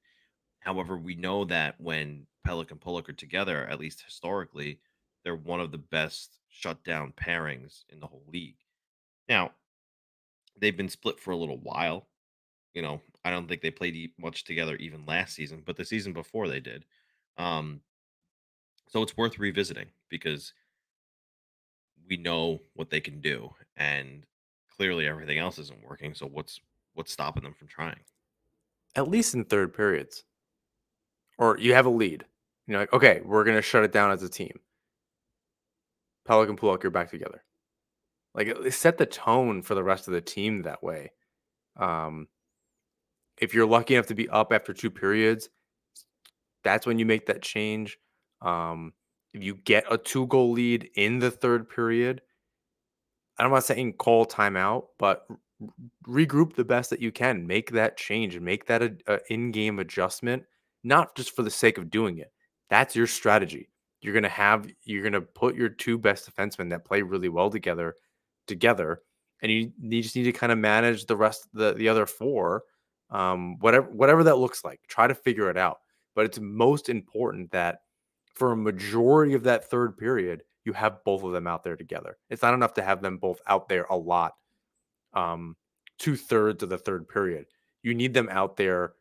[0.59, 4.79] However, we know that when Pelech and Pulock are together, at least historically,
[5.23, 8.57] they're one of the best shutdown pairings in the whole league.
[9.27, 9.51] Now,
[10.59, 12.07] they've been split for a little while.
[12.73, 16.13] You know, I don't think they played much together even last season, but the season
[16.13, 16.85] before they did.
[17.37, 17.81] Um,
[18.87, 20.53] so it's worth revisiting because
[22.09, 24.25] we know what they can do, and
[24.75, 26.13] clearly everything else isn't working.
[26.13, 26.59] So what's
[26.93, 27.99] what's stopping them from trying?
[28.95, 30.23] At least in third periods,
[31.37, 32.25] or you have a lead.
[32.67, 34.59] You're like, okay, we're gonna shut it down as a team.
[36.27, 37.43] Pelech and Pulock, you're back together.
[38.39, 41.11] Like least set the tone for the rest of the team that way.
[41.75, 42.29] Um,
[43.37, 45.49] if you're lucky enough to be up after two periods,
[46.63, 47.97] that's when you make that change.
[48.41, 48.93] Um,
[49.33, 52.21] if you get a two goal lead in the third period,
[53.37, 55.27] I'm not saying call timeout, but
[56.07, 57.45] regroup the best that you can.
[57.45, 60.43] Make that change and make that a in-game adjustment,
[60.85, 62.31] not just for the sake of doing it.
[62.69, 63.67] That's your strategy.
[63.99, 67.95] You're gonna have you're gonna put your two best defensemen that play really well together
[68.49, 69.01] together,
[69.41, 72.63] and you, you just need to kind of manage the rest the the other four,
[73.09, 74.81] um, whatever whatever that looks like.
[74.89, 75.79] Try to figure it out.
[76.15, 77.79] But it's most important that
[78.35, 82.17] for a majority of that third period, you have both of them out there together.
[82.29, 84.33] It's not enough to have them both out there a lot,
[85.13, 85.55] um,
[85.97, 87.45] two thirds of the third period.
[87.83, 88.93] You need them out there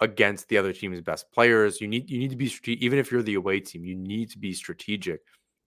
[0.00, 1.80] against the other team's best players.
[1.80, 4.38] You need you need to be even if you're the away team, you need to
[4.38, 5.20] be strategic.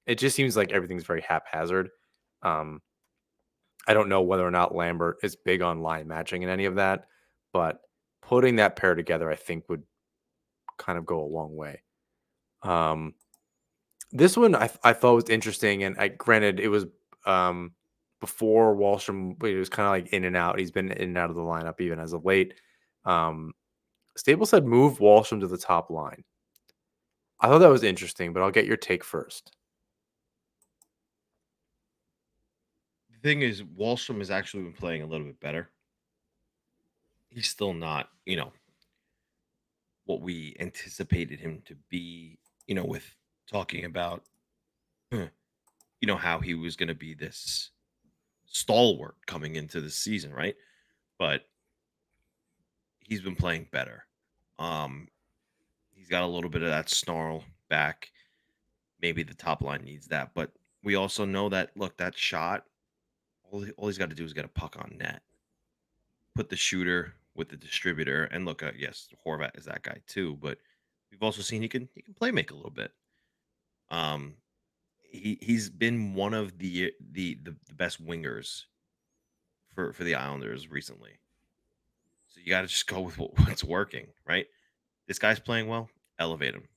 [0.06, 1.90] It just seems like everything's very haphazard.
[2.44, 2.82] Um,
[3.88, 6.76] I don't know whether or not Lambert is big on line matching and any of
[6.76, 7.08] that,
[7.52, 7.82] but
[8.22, 9.84] putting that pair together, I think, would
[10.78, 11.82] kind of go a long way.
[12.62, 13.14] Um,
[14.12, 16.86] this one I, I thought was interesting, and I granted it was
[17.26, 17.72] um,
[18.22, 19.42] before Wahlstrom.
[19.44, 20.60] It was kind of like in and out.
[20.60, 22.54] He's been in and out of the lineup even as of late.
[23.06, 23.54] Um,
[24.16, 26.24] Staples said move Wahlstrom to the top line.
[27.40, 29.52] I thought that was interesting, but I'll get your take first.
[33.24, 35.70] Thing is, Wahlstrom has actually been playing a little bit better.
[37.30, 38.52] He's still not, you know,
[40.06, 43.06] what we anticipated him to be, you know, with
[43.50, 44.24] talking about,
[45.12, 45.30] you
[46.04, 47.72] know, how he was going to be this
[48.46, 50.58] stalwart coming into the season, right?
[51.18, 51.48] But
[53.00, 54.04] he's been playing better.
[54.60, 55.08] Um,
[55.92, 58.12] he's got a little bit of that snarl back.
[59.02, 60.52] Maybe the top line needs that, but
[60.84, 62.66] we also know that look, that shot,
[63.54, 65.22] all, he, all he's got to do is get a puck on net,
[66.36, 70.38] put the shooter with the distributor, and look, uh, yes, Horvat is that guy too,
[70.42, 70.58] but
[71.12, 72.92] we've also seen he can he can play make a little bit.
[73.90, 74.34] Um,
[75.02, 78.64] he he's been one of the the the, the best wingers
[79.74, 81.12] for for the Islanders recently.
[82.28, 84.48] So you got to just go with what, what's working, right?
[85.08, 85.90] This guy's playing well.
[86.18, 86.68] Elevate him.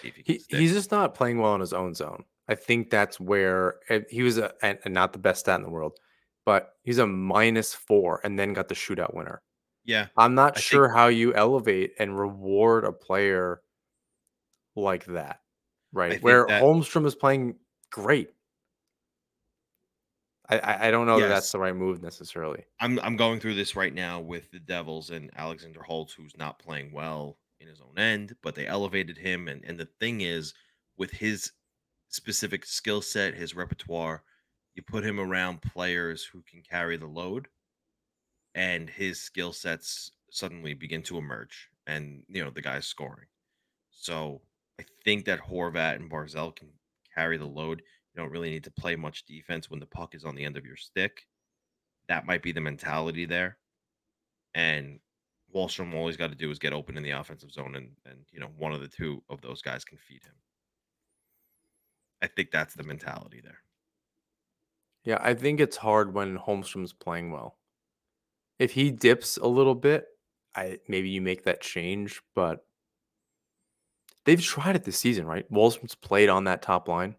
[0.00, 2.24] See if he can He, he's just not playing well in his own zone.
[2.48, 5.70] I think that's where eh, he was a and, not the best stat in the
[5.70, 5.98] world,
[6.46, 9.42] but he's a minus four and then got the shootout winner.
[9.84, 13.62] yeah, I'm not I sure think- how you elevate and reward a player
[14.76, 15.40] like that,
[15.92, 16.22] right?
[16.22, 17.56] Where that- Holmstrom is playing
[17.90, 18.30] great.
[20.50, 22.64] I, I, I don't know that that's the right move necessarily.
[22.80, 26.58] I'm I'm going through this right now with the Devils and Alexander Holtz, who's not
[26.58, 29.48] playing well in his own end, but they elevated him.
[29.48, 30.54] And and the thing is,
[30.96, 31.52] with his
[32.08, 34.22] specific skill set, his repertoire,
[34.74, 37.48] you put him around players who can carry the load,
[38.54, 41.68] and his skill sets suddenly begin to emerge.
[41.86, 43.26] And you know the guy's scoring.
[43.90, 44.42] So
[44.80, 46.68] I think that Horvat and Barzal can
[47.14, 47.82] carry the load.
[48.14, 50.56] You don't really need to play much defense when the puck is on the end
[50.56, 51.26] of your stick
[52.08, 53.58] that might be the mentality there.
[54.54, 55.00] and
[55.54, 58.18] Wahlstrom all he's got to do is get open in the offensive zone, and and
[58.32, 60.34] you know one of the two of those guys can feed him.
[62.22, 63.58] I think that's the mentality there.
[65.04, 67.56] Yeah, I think it's hard when Holmstrom's playing well.
[68.58, 70.06] If he dips a little bit,
[70.54, 72.66] I maybe you make that change, but
[74.24, 75.50] they've tried it this season, right?
[75.50, 77.14] Wahlstrom's played on that top line.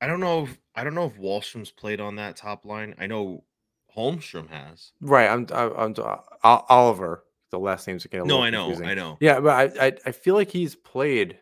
[0.00, 2.94] I don't know if I don't know if Wahlstrom's played on that top line.
[2.98, 3.44] I know
[3.96, 4.92] Holmstrom has.
[5.00, 5.28] Right.
[5.28, 5.46] I'm.
[5.52, 5.94] I'm.
[5.98, 7.24] Uh, I'm Oliver.
[7.50, 8.42] The last name's getting a no.
[8.42, 8.66] I know.
[8.66, 8.88] confusing.
[8.88, 9.16] I know.
[9.20, 11.38] Yeah, but I, I I feel like he's played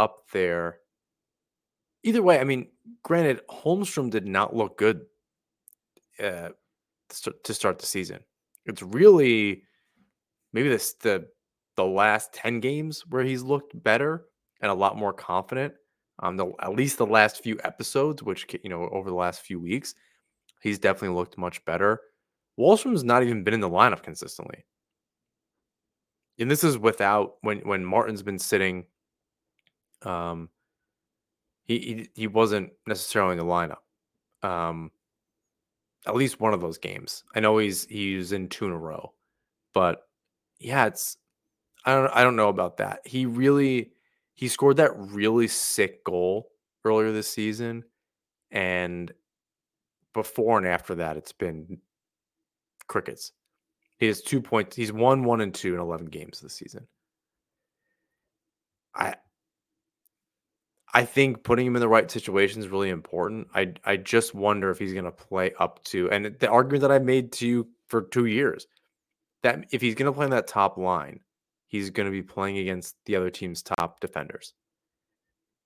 [0.00, 0.78] up there.
[2.02, 2.68] Either way, I mean,
[3.02, 5.02] granted, Holmstrom did not look good
[6.18, 6.48] uh,
[7.44, 8.20] to start the season.
[8.64, 9.64] It's really
[10.52, 11.28] maybe this the
[11.76, 14.26] the last ten games where he's looked better
[14.60, 15.74] and a lot more confident.
[16.22, 19.60] Um, the at least the last few episodes, which you know over the last few
[19.60, 19.94] weeks,
[20.62, 22.00] he's definitely looked much better.
[22.58, 24.64] Wahlstrom's not even been in the lineup consistently,
[26.38, 28.86] and this is without when when Martin's been sitting.
[30.02, 30.48] Um,
[31.64, 33.78] he he, he wasn't necessarily in the lineup.
[34.42, 34.90] Um,
[36.06, 37.24] at least one of those games.
[37.34, 39.12] I know he's he's in two in a row,
[39.74, 40.06] but
[40.58, 41.16] yeah, it's
[41.84, 43.00] I don't I don't know about that.
[43.04, 43.92] He really
[44.34, 46.50] he scored that really sick goal
[46.84, 47.84] earlier this season,
[48.50, 49.12] and
[50.14, 51.78] before and after that, it's been
[52.88, 53.32] crickets.
[53.98, 54.76] He has two points.
[54.76, 56.86] He's won one and two in eleven games this season.
[58.94, 59.14] I
[60.92, 63.48] I think putting him in the right situation is really important.
[63.54, 66.92] I I just wonder if he's going to play up to and the argument that
[66.92, 68.66] I made to you for two years
[69.42, 71.20] that if he's going to play on that top line,
[71.66, 74.52] he's going to be playing against the other team's top defenders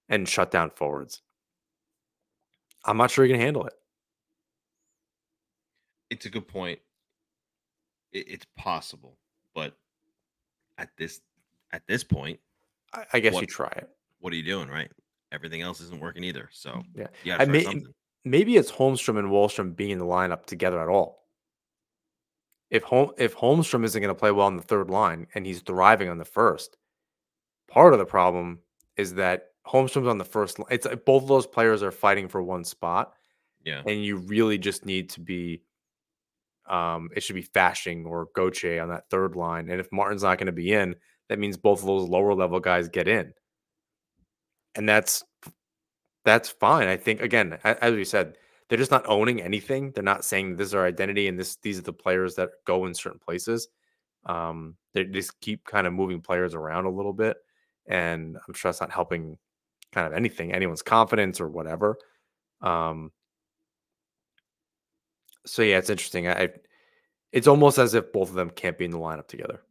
[0.09, 1.23] and shut down forwards.
[2.85, 3.73] I'm not sure he can handle it.
[6.11, 6.79] It's a good point.
[8.13, 9.17] It's possible,
[9.55, 9.77] but
[10.79, 11.21] at this
[11.73, 12.39] at this point,
[12.93, 13.89] I, I guess what, you try it.
[14.21, 14.91] What are you doing, right?
[15.35, 16.49] Everything else isn't working either.
[16.53, 17.37] So yeah, yeah.
[17.39, 17.67] I may,
[18.25, 21.25] maybe it's Holmstrom and Wahlstrom being in the lineup together at all.
[22.71, 25.61] If Hol- if Holmstrom isn't going to play well on the third line and he's
[25.61, 26.77] thriving on the first,
[27.69, 28.61] part of the problem
[28.97, 30.69] is that Holmstrom's on the first line.
[30.71, 33.13] It's both of those players are fighting for one spot.
[33.65, 33.83] Yeah.
[33.87, 35.63] And you really just need to be
[36.69, 39.69] um it should be Fasching or Goche on that third line.
[39.71, 40.97] And if Martin's not going to be in,
[41.29, 43.33] that means both of those lower level guys get in.
[44.77, 45.25] And that's
[46.25, 46.89] that's fine.
[46.89, 48.37] I think again, as we said,
[48.69, 49.93] they're just not owning anything.
[49.93, 52.87] They're not saying this is our identity and this these are the players that go
[52.87, 53.69] in certain places.
[54.27, 57.37] Um, they just keep kind of moving players around a little bit,
[57.87, 59.39] and I'm sure that's not helping
[59.93, 61.97] kind of anything, anyone's confidence or whatever.
[62.63, 63.13] Um,
[65.47, 66.29] so yeah, it's interesting.
[66.29, 66.49] I,
[67.33, 69.63] it's almost as if both of them can't be in the lineup together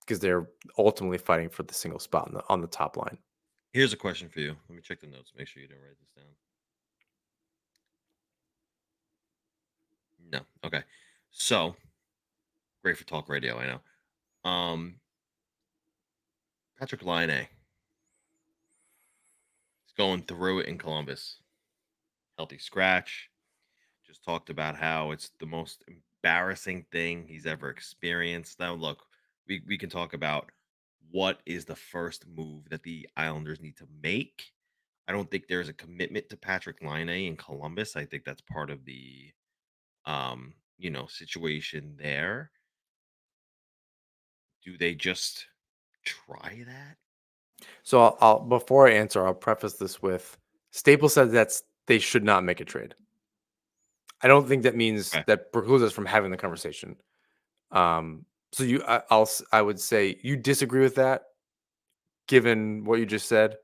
[0.00, 0.48] because they're
[0.78, 3.18] ultimately fighting for the single spot on the on the top line.
[3.72, 4.54] Here's a question for you.
[4.68, 5.32] Let me check the notes.
[5.36, 6.26] Make sure you didn't write this down.
[10.30, 10.40] No.
[10.66, 10.82] Okay.
[11.30, 11.74] So
[12.82, 13.58] great for talk radio.
[13.58, 14.50] I know.
[14.50, 14.96] Um,
[16.80, 17.46] Patrik Laine.
[19.86, 21.38] He's going through it in Columbus.
[22.36, 23.30] Healthy scratch.
[24.06, 25.82] Just talked about how it's the most
[26.22, 28.60] embarrassing thing he's ever experienced.
[28.60, 29.02] Now, look,
[29.48, 30.50] we, we can talk about
[31.12, 34.50] what is the first move that the Islanders need to make.
[35.06, 37.96] I don't think there's a commitment to Patrick Laine in Columbus.
[37.96, 39.30] I think that's part of the
[40.06, 42.50] um, you know, situation there.
[44.64, 45.46] Do they just
[46.04, 46.96] try that?
[47.82, 50.36] So I'll, I'll before I answer, I'll preface this with
[50.70, 52.94] Staples says that's they should not make a trade.
[54.20, 55.24] I don't think that means okay.
[55.26, 56.96] that precludes us from having the conversation.
[57.70, 61.22] Um, so you, I, I'll, I would say you disagree with that,
[62.28, 63.56] given what you just said.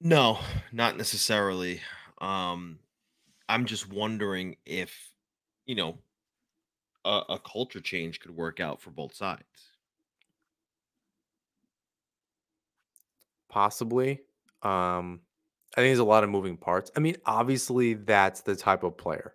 [0.00, 0.38] No,
[0.72, 1.80] not necessarily.
[2.20, 2.78] Um,
[3.48, 5.10] I'm just wondering if,
[5.66, 5.98] you know,
[7.04, 9.42] a, a culture change could work out for both sides.
[13.48, 14.20] Possibly.
[14.62, 15.20] Um,
[15.76, 16.90] I think there's a lot of moving parts.
[16.96, 19.34] I mean, obviously, that's the type of player.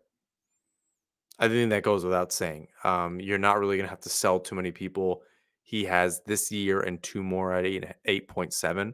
[1.40, 2.68] I think that goes without saying.
[2.84, 5.22] Um, you're not really going to have to sell too many people.
[5.64, 8.94] He has this year and two more at eight eight point seven,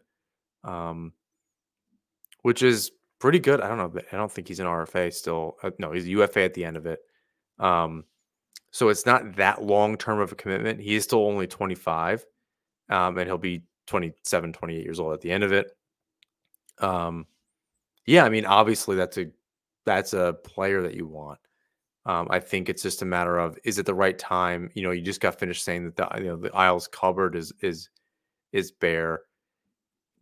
[0.64, 1.14] um,
[2.42, 3.62] which is pretty good.
[3.62, 4.02] I don't know.
[4.12, 5.58] I don't think he's an RFA still.
[5.62, 7.00] Uh, no, he's a UFA at the end of it.
[7.60, 8.06] Um,
[8.72, 10.80] so it's not that long term of a commitment.
[10.80, 12.26] He is still only 25,
[12.90, 15.72] um, and he'll be 27, 28 years old at the end of it.
[16.80, 17.28] Um,
[18.06, 19.28] yeah, I mean, obviously that's a
[19.86, 21.40] that's a player that you want.
[22.06, 24.72] Um, I think it's just a matter of is it the right time?
[24.74, 27.54] You know, you just got finished saying that the you know the Isles cupboard is
[27.62, 27.90] is
[28.52, 29.22] is bare.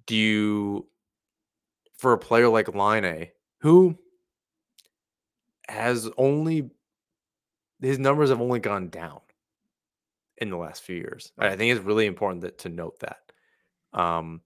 [0.05, 0.87] Do you
[1.97, 3.27] for a player like Laine,
[3.59, 3.97] who
[5.69, 6.69] has only
[7.81, 9.21] his numbers have only gone down
[10.37, 11.31] in the last few years.
[11.37, 13.19] I think it's really important that, to note that.
[13.93, 14.41] Um,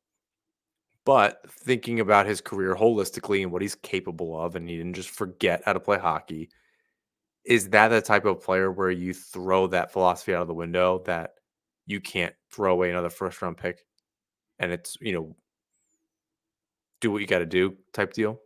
[1.05, 5.09] but thinking about his career holistically and what he's capable of, and he didn't just
[5.09, 6.49] forget how to play hockey,
[7.45, 11.01] is that the type of player where you throw that philosophy out of the window
[11.05, 11.31] that
[11.85, 13.85] you can't throw away another first round pick
[14.59, 15.35] and it's, you know,
[17.01, 18.39] do what you got to do type deal?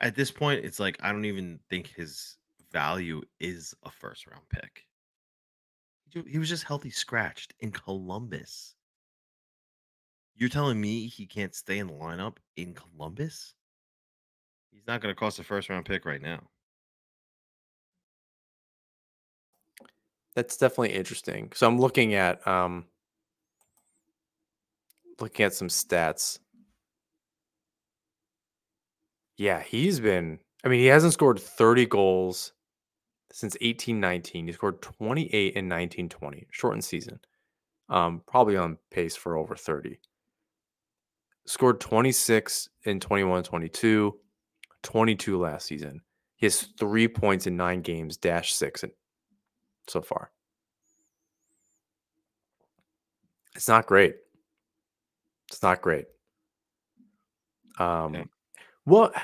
[0.00, 2.36] At this point, it's like I don't even think his
[2.72, 4.86] value is a first round pick.
[6.26, 8.76] He was just healthy scratched in Columbus.
[10.36, 13.54] You're telling me he can't stay in the lineup in Columbus?
[14.70, 16.48] He's not going to cost a first round pick right now.
[20.38, 21.50] That's definitely interesting.
[21.52, 22.84] So I'm looking at um
[25.20, 26.38] looking at some stats.
[29.36, 32.52] Yeah, he's been I mean, he hasn't scored 30 goals
[33.32, 34.46] since 1819.
[34.46, 37.18] He scored 28 in 1920, shortened season.
[37.88, 39.98] Um, probably on pace for over 30.
[41.46, 44.16] Scored 26 in 21 22,
[44.84, 46.00] 22 last season.
[46.36, 48.84] He has three points in nine games, dash six
[49.88, 50.30] so far.
[53.54, 54.16] It's not great.
[55.50, 56.06] It's not great.
[57.78, 58.24] Um, okay.
[58.84, 59.14] What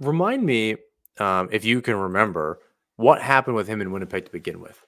[0.00, 0.76] remind me
[1.18, 2.60] um, if you can remember
[2.96, 4.84] what happened with him in Winnipeg to begin with?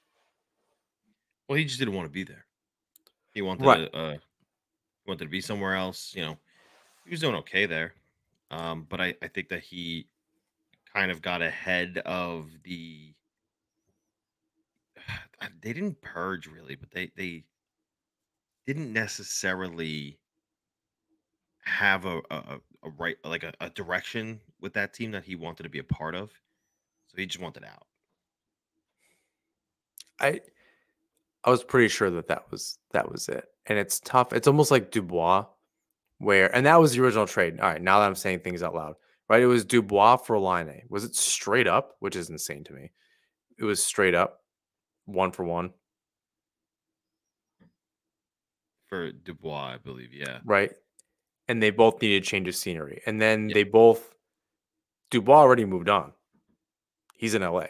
[1.48, 2.46] Well, he just didn't want to be there.
[3.34, 3.92] He wanted right.
[3.92, 4.16] to, uh,
[5.06, 6.12] wanted to be somewhere else.
[6.14, 6.38] You know,
[7.04, 7.94] he was doing okay there,
[8.50, 10.06] um, but I, I think that he
[10.92, 13.14] kind of got ahead of the.
[15.60, 17.44] They didn't purge really, but they they
[18.66, 20.18] didn't necessarily
[21.64, 25.64] have a a, a right like a, a direction with that team that he wanted
[25.64, 26.30] to be a part of.
[27.08, 27.86] So he just wanted out.
[30.20, 30.40] I
[31.44, 33.48] I was pretty sure that that was that was it.
[33.66, 34.32] And it's tough.
[34.32, 35.44] It's almost like Dubois,
[36.18, 37.60] where and that was the original trade.
[37.60, 38.94] All right, now that I'm saying things out loud,
[39.28, 39.42] right?
[39.42, 40.82] It was Dubois for Laine.
[40.88, 42.90] Was it straight up, which is insane to me?
[43.58, 44.41] It was straight up,
[45.06, 45.72] one for one
[48.88, 50.12] for Dubois, I believe.
[50.12, 50.70] Yeah, right.
[51.48, 54.14] And they both needed change of scenery, and then they both
[55.10, 56.12] Dubois already moved on.
[57.14, 57.66] He's in LA.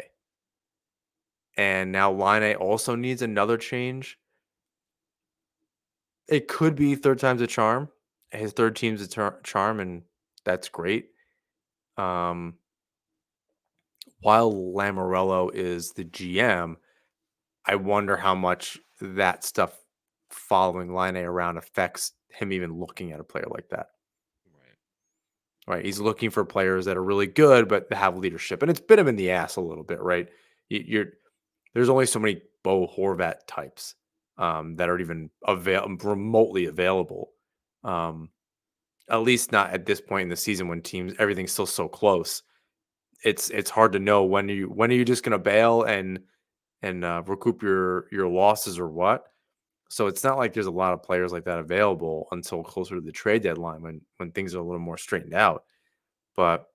[1.56, 4.18] And now Laine also needs another change.
[6.28, 7.88] It could be third time's a charm.
[8.30, 10.02] His third team's a charm, and
[10.44, 11.10] that's great.
[11.98, 12.54] Um,
[14.22, 16.76] while Lamoriello is the GM,
[17.66, 19.76] I wonder how much that stuff
[20.30, 23.88] following Laine around affects him even looking at a player like that.
[24.54, 25.76] Right.
[25.76, 25.84] Right.
[25.84, 28.62] He's looking for players that are really good, but have leadership.
[28.62, 30.28] And it's bit him in the ass a little bit, right?
[30.68, 31.12] You're
[31.74, 33.94] there's only so many Bo Horvat types
[34.38, 37.30] um, that are even avail- remotely available.
[37.84, 38.30] Um,
[39.08, 42.42] at least not at this point in the season when teams everything's still so close.
[43.24, 46.20] It's it's hard to know when you when are you just going to bail and
[46.82, 49.24] and uh, recoup your your losses or what.
[49.90, 53.00] So it's not like there's a lot of players like that available until closer to
[53.00, 55.64] the trade deadline when when things are a little more straightened out.
[56.34, 56.66] But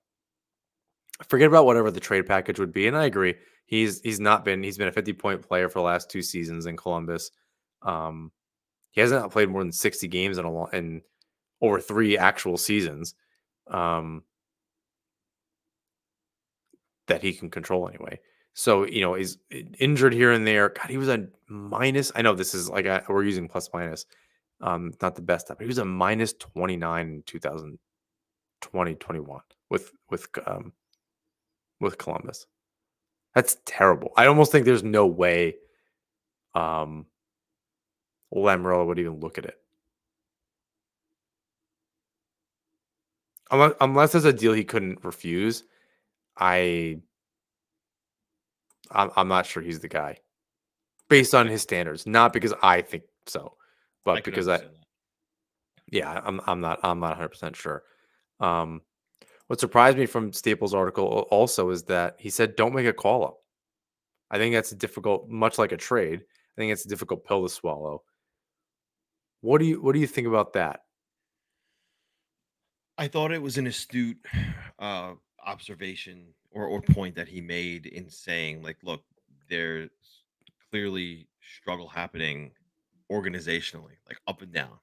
[1.26, 2.86] forget about whatever the trade package would be.
[2.86, 3.34] And I agree,
[3.66, 6.66] he's he's not been he's been a 50 point player for the last two seasons
[6.66, 7.30] in Columbus.
[7.82, 8.32] Um,
[8.90, 11.02] he hasn't played more than 60 games in a long, in
[11.60, 13.14] over three actual seasons.
[13.68, 14.22] Um,
[17.08, 18.20] that he can control anyway.
[18.58, 19.38] So you know he's
[19.78, 20.70] injured here and there.
[20.70, 22.10] God, he was a minus.
[22.16, 24.04] I know this is like a, we're using plus minus,
[24.60, 29.40] um, not the best but he was a minus 29 in 2020 21
[29.70, 30.72] with with um
[31.80, 32.48] with Columbus.
[33.36, 34.10] That's terrible.
[34.16, 35.54] I almost think there's no way
[36.56, 37.06] um
[38.32, 39.58] would even look at it.
[43.52, 45.62] Unless, unless there's a deal he couldn't refuse,
[46.36, 46.98] I
[48.90, 50.18] I'm, I'm not sure he's the guy
[51.08, 53.54] based on his standards, not because I think so,
[54.04, 54.70] but I because I, that.
[55.90, 57.82] yeah, I'm I'm not I'm not 100 percent sure.
[58.40, 58.82] Um,
[59.48, 63.24] what surprised me from Staples' article also is that he said, don't make a call
[63.24, 63.38] up.
[64.30, 66.20] I think that's a difficult, much like a trade.
[66.20, 68.02] I think it's a difficult pill to swallow.
[69.40, 70.80] What do you what do you think about that?
[72.98, 74.18] I thought it was an astute
[74.78, 75.12] uh,
[75.46, 79.04] observation or or point that he made in saying like, look,
[79.48, 79.90] there's
[80.70, 82.50] clearly struggle happening
[83.10, 84.78] organizationally, like up and down.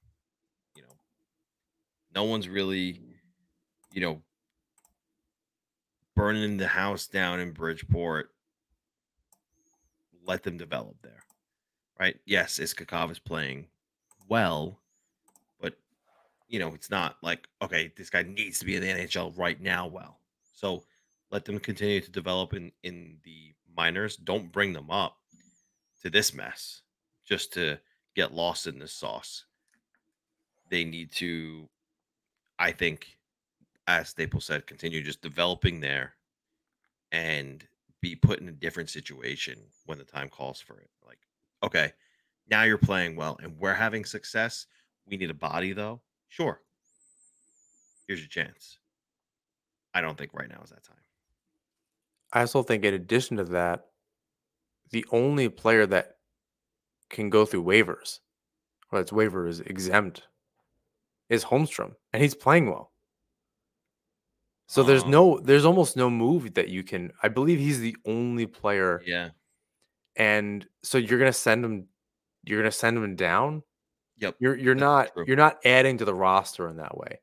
[0.74, 0.96] You know,
[2.14, 3.00] no one's really,
[3.92, 4.22] you know,
[6.14, 8.30] burning the house down in Bridgeport.
[10.24, 11.22] Let them develop there,
[12.00, 12.16] right?
[12.24, 13.66] Yes, Iskhakov is playing
[14.28, 14.80] well,
[15.60, 15.74] but
[16.48, 19.60] you know, it's not like okay, this guy needs to be in the NHL right
[19.60, 19.86] now.
[19.86, 20.18] Well,
[20.54, 20.82] so
[21.36, 24.16] let them continue to develop in in the minors.
[24.16, 25.18] Don't bring them up
[26.00, 26.80] to this mess
[27.26, 27.78] just to
[28.14, 29.44] get lost in this sauce.
[30.70, 31.68] They need to,
[32.58, 33.18] I think,
[33.86, 36.14] as Staples said, continue just developing there
[37.12, 37.62] and
[38.00, 40.88] be put in a different situation when the time calls for it.
[41.06, 41.18] Like,
[41.62, 41.92] okay,
[42.48, 44.64] now you're playing well and we're having success.
[45.06, 46.00] We need a body though.
[46.30, 46.62] Sure.
[48.08, 48.78] Here's your chance.
[49.92, 50.96] I don't think right now is that time.
[52.36, 53.86] I also think, in addition to that,
[54.90, 56.18] the only player that
[57.08, 58.20] can go through waivers,
[58.92, 60.22] or that's waiver is exempt,
[61.28, 62.92] is Holmstrom, and he's playing well.
[64.66, 67.12] So there's Um, no, there's almost no move that you can.
[67.22, 69.30] I believe he's the only player, Yeah.
[70.16, 71.88] and so you're gonna send him,
[72.44, 73.62] you're gonna send him down.
[74.18, 74.36] Yep.
[74.40, 75.24] You're you're not true.
[75.26, 77.20] you're not adding to the roster in that way.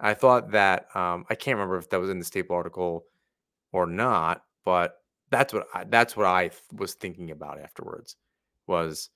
[0.00, 3.06] I thought that um, I can't remember if that was in the staple article
[3.72, 5.00] or not, but
[5.30, 8.16] that's what I, that's what I was thinking about afterwards.
[8.66, 9.08] Was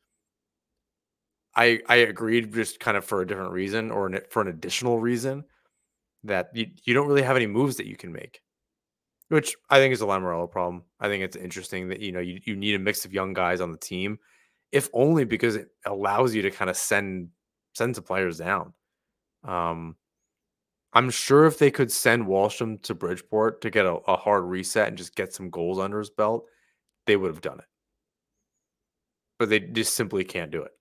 [1.55, 4.99] I I agreed just kind of for a different reason or an, for an additional
[5.01, 5.45] reason
[6.25, 8.41] that you, you don't really have any moves that you can make,
[9.29, 10.85] which I think is a Lamoriello problem.
[11.01, 13.61] I think it's interesting that you know you, you need a mix of young guys
[13.61, 14.19] on the team,
[14.73, 17.29] if only because it allows you to kind of send
[17.75, 18.73] send some players down.
[19.43, 19.97] Um,
[20.93, 24.89] I'm sure if they could send Wahlstrom to Bridgeport to get a, a hard reset
[24.89, 26.47] and just get some goals under his belt,
[27.07, 27.65] they would have done it.
[29.39, 30.73] But they just simply can't do it.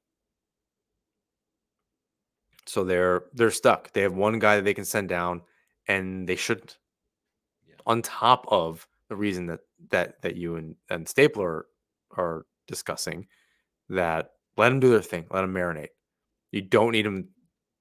[2.66, 3.93] So they're they're stuck.
[3.93, 5.41] They have one guy that they can send down,
[5.88, 6.78] and they shouldn't.
[7.68, 7.76] Yeah.
[7.86, 11.66] On top of the reason that that that you and, and Stapler
[12.16, 13.28] are discussing,
[13.89, 15.89] that let them do their thing, let them marinate.
[16.51, 17.30] You don't need them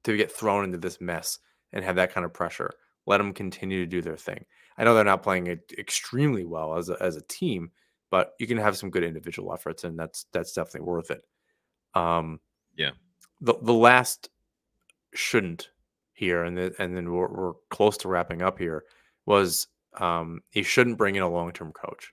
[0.05, 1.39] to get thrown into this mess
[1.73, 2.71] and have that kind of pressure.
[3.07, 4.45] Let them continue to do their thing.
[4.77, 7.71] I know they're not playing it extremely well as a, as a team,
[8.11, 11.23] but you can have some good individual efforts, and that's that's definitely worth it.
[11.95, 12.41] Um,
[12.77, 12.91] Yeah.
[13.41, 14.29] the the last
[15.15, 15.71] shouldn't
[16.13, 18.85] here, and then and then we're, we're close to wrapping up here.
[19.27, 22.11] Was um, he shouldn't bring in a long term coach,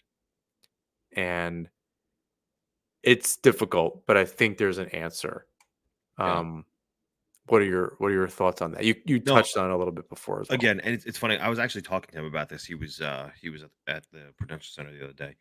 [1.15, 1.69] and
[3.03, 5.45] it's difficult, but I think there's an answer.
[6.17, 6.39] Yeah.
[6.39, 6.65] Um,
[7.47, 8.83] what are your what are your thoughts on that?
[8.83, 9.35] You you No.
[9.35, 10.55] touched on it a little bit before as well.
[10.55, 13.01] again and it's, it's funny i was actually talking to him about this he was
[13.01, 15.35] uh he was at, at the prudential center the other day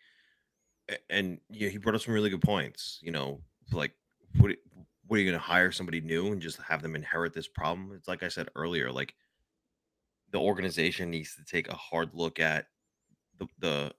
[1.09, 3.41] and yeah he brought up some really good points you know
[3.73, 3.93] like
[4.39, 4.55] what
[5.07, 7.93] what are you going to hire somebody new and just have them inherit this problem
[7.95, 9.15] it's like i said earlier like
[10.31, 12.67] the organization needs to take a hard look at
[13.39, 13.93] the the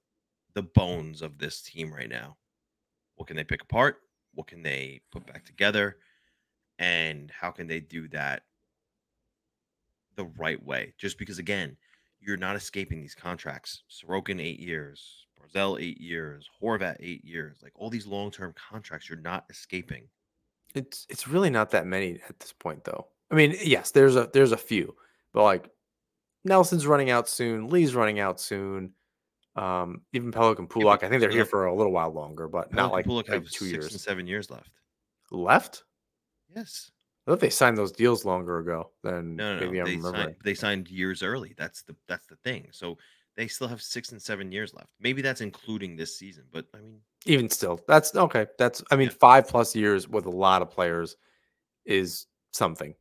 [0.54, 2.38] the bones of this team right now
[3.16, 4.02] what can they pick apart
[4.34, 5.98] what can they put back together
[6.80, 8.44] and how can they do that
[10.16, 10.94] the right way.
[10.98, 11.78] Just because, again,
[12.20, 13.84] you're not escaping these contracts.
[13.90, 17.60] Sorokin eight years, Barzal eight years, Horvat eight years.
[17.62, 20.08] Like all these long term contracts, you're not escaping.
[20.74, 23.08] It's it's really not that many at this point, though.
[23.32, 24.96] I mean, yes, there's a there's a few,
[25.34, 25.70] but like
[26.44, 28.92] Nelson's running out soon, Lee's running out soon.
[29.56, 32.50] Um, even Pelech Yeah, Pulock, but I think they're here for a little while longer,
[32.50, 34.70] but not like, Pelech Pulock like have two six and years seven years left.
[35.32, 35.85] left.
[36.56, 36.92] Yes.
[37.28, 39.84] I thought they signed those deals longer ago than No, no, no.
[39.86, 41.54] They signed, they signed years early.
[41.58, 42.68] That's the that's the thing.
[42.72, 42.98] So
[43.36, 44.90] they still have six and seven years left.
[45.00, 48.46] Maybe that's including this season, but I mean, Even still, that's okay.
[48.60, 49.16] That's I mean, Yeah.
[49.20, 51.18] five plus years with a lot of players
[51.86, 52.96] is something.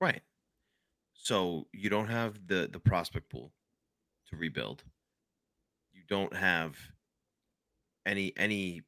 [0.00, 0.22] right.
[1.14, 3.52] So you don't have the the prospect pool
[4.28, 4.84] to rebuild.
[5.92, 6.76] You don't have
[8.06, 8.82] any any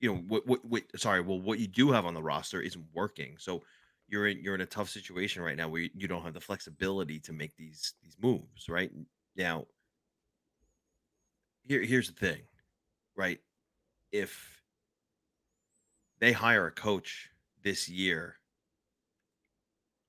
[0.00, 2.84] you know what what, what sorry well what you do have on the roster isn't
[2.94, 3.36] working.
[3.38, 3.62] So
[4.08, 6.40] you're in you're in a tough situation right now where you, you don't have the
[6.40, 8.90] flexibility to make these these moves right?
[9.36, 9.66] Now
[11.64, 12.42] here here's the thing
[13.16, 13.40] right?
[14.12, 14.60] If
[16.20, 17.30] they hire a coach
[17.62, 18.36] this year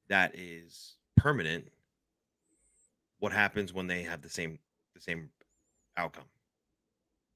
[0.09, 1.67] that is permanent
[3.19, 4.59] what happens when they have the same
[4.93, 5.29] the same
[5.95, 6.25] outcome?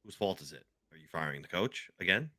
[0.04, 0.66] Whose fault is it?
[0.92, 2.30] Are you firing the coach again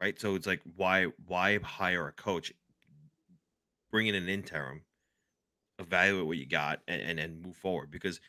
[0.00, 2.52] right so it's like why why hire a coach
[3.90, 4.82] bring in an interim
[5.78, 8.20] evaluate what you got and and, and move forward because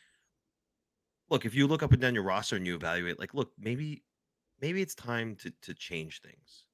[1.30, 4.02] look, if you look up and down your roster and you evaluate, like, look, maybe
[4.60, 6.64] maybe it's time to to change things.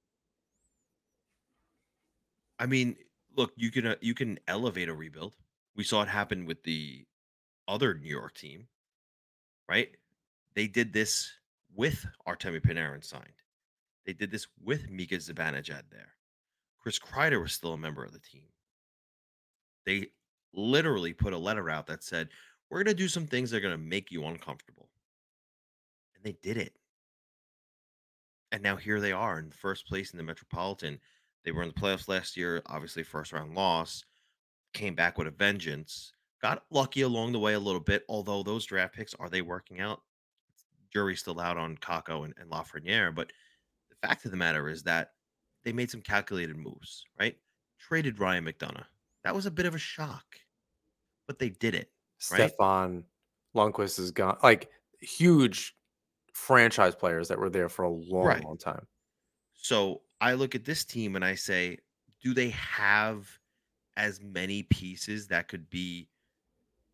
[2.58, 2.96] I mean,
[3.36, 5.32] look, you can uh, you can elevate a rebuild.
[5.76, 7.04] We saw it happen with the
[7.66, 8.68] other New York team,
[9.68, 9.88] right?
[10.54, 11.32] They did this
[11.74, 13.41] with Artemi Panarin signed.
[14.06, 16.14] They did this with Mika Zibanejad there.
[16.80, 18.48] Chris Kreider was still a member of the team.
[19.86, 20.08] They
[20.52, 22.28] literally put a letter out that said,
[22.68, 24.88] We're going to do some things that are going to make you uncomfortable.
[26.16, 26.74] And they did it.
[28.50, 30.98] And now here they are in first place in the Metropolitan.
[31.44, 34.04] They were in the playoffs last year, obviously, first round loss,
[34.74, 38.66] came back with a vengeance, got lucky along the way a little bit, although those
[38.66, 40.02] draft picks, are they working out?
[40.92, 43.14] Jury's still out on Kakko and, and Lafreniere.
[43.14, 43.32] But
[44.02, 45.12] fact of the matter is that
[45.64, 47.36] they made some calculated moves, right?
[47.78, 48.84] Traded Ryan McDonagh.
[49.24, 50.24] That was a bit of a shock,
[51.26, 51.90] but they did it.
[52.30, 52.50] Right?
[52.50, 53.04] Stefan
[53.54, 54.36] Lundqvist is gone.
[54.42, 55.76] Like huge
[56.32, 58.44] franchise players that were there for a long, right.
[58.44, 58.86] long time.
[59.54, 61.78] So I look at this team and I say,
[62.22, 63.28] do they have
[63.96, 66.08] as many pieces that could be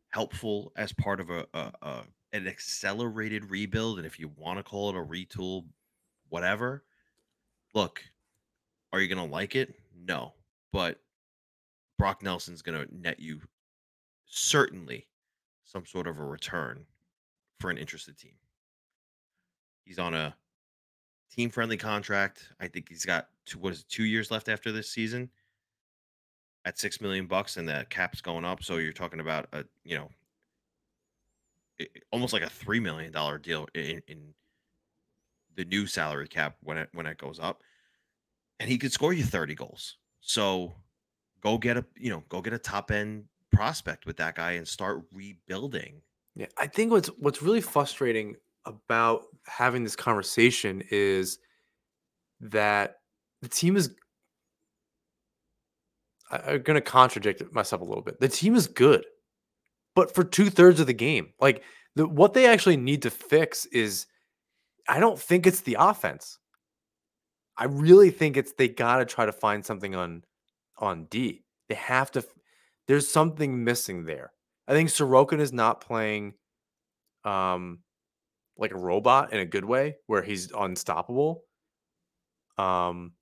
[0.08, 2.02] helpful as part of a, a, a
[2.32, 3.98] an accelerated rebuild?
[3.98, 5.64] And if you want to call it a retool,
[6.28, 6.84] whatever.
[7.74, 8.02] Look,
[8.92, 9.74] are you going to like it?
[10.06, 10.32] No,
[10.72, 11.00] but
[11.98, 13.40] Brock Nelson's going to net you
[14.26, 15.06] certainly
[15.64, 16.84] some sort of a return
[17.60, 18.34] for an interested team.
[19.84, 20.34] He's on a
[21.30, 22.48] team friendly contract.
[22.60, 25.30] I think he's got two, what is it, two years left after this season
[26.64, 28.62] at six million bucks, and the cap's going up.
[28.62, 30.08] So you're talking about a you know
[32.10, 34.34] almost like a three million dollar deal in, in
[35.58, 37.62] the new salary cap when it when it goes up,
[38.60, 39.96] and he could score you thirty goals.
[40.20, 40.72] So
[41.42, 44.66] go get a you know go get a top end prospect with that guy and
[44.66, 46.00] start rebuilding.
[46.36, 51.38] Yeah, I think what's what's really frustrating about having this conversation is
[52.40, 53.00] that
[53.42, 53.90] the team is
[56.30, 58.20] I'm going to contradict myself a little bit.
[58.20, 59.04] The team is good,
[59.96, 61.64] but for two thirds of the game, like
[61.96, 64.06] the, what they actually need to fix is,
[64.88, 66.38] I don't think it's the offense.
[67.56, 70.24] I really think it's they got to try to find something on
[70.78, 71.44] on D.
[71.68, 72.24] They have to.
[72.86, 74.32] There's something missing there.
[74.66, 76.34] I think Sorokin is not playing,
[77.24, 77.80] um,
[78.56, 81.44] like a robot in a good way, where he's unstoppable.
[82.56, 83.12] Um,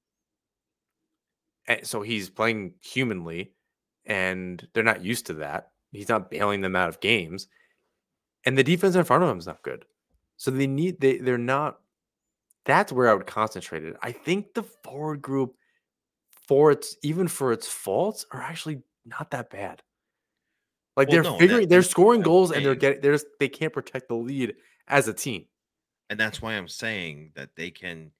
[1.66, 3.54] and so he's playing humanly,
[4.04, 5.70] and they're not used to that.
[5.92, 7.48] He's not bailing them out of games,
[8.44, 9.84] and the defense in front of him is not good.
[10.36, 11.78] So they need they they're not.
[12.64, 13.96] That's where I would concentrate it.
[14.02, 15.54] I think the forward group,
[16.48, 19.82] for its even for its faults, are actually not that bad.
[20.96, 23.72] Like well, they're no, figuring, they're scoring goals, and they're getting, they're just, they can't
[23.72, 24.54] protect the lead
[24.88, 25.44] as a team.
[26.08, 28.10] And that's why I'm saying that they can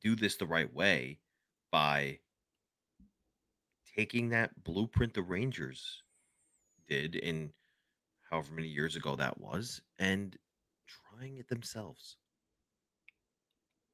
[0.00, 1.18] do this the right way
[1.72, 2.18] by
[3.96, 6.02] taking that blueprint the Rangers
[6.88, 7.50] did in
[8.30, 10.36] however many years ago that was and
[11.16, 12.16] trying it themselves.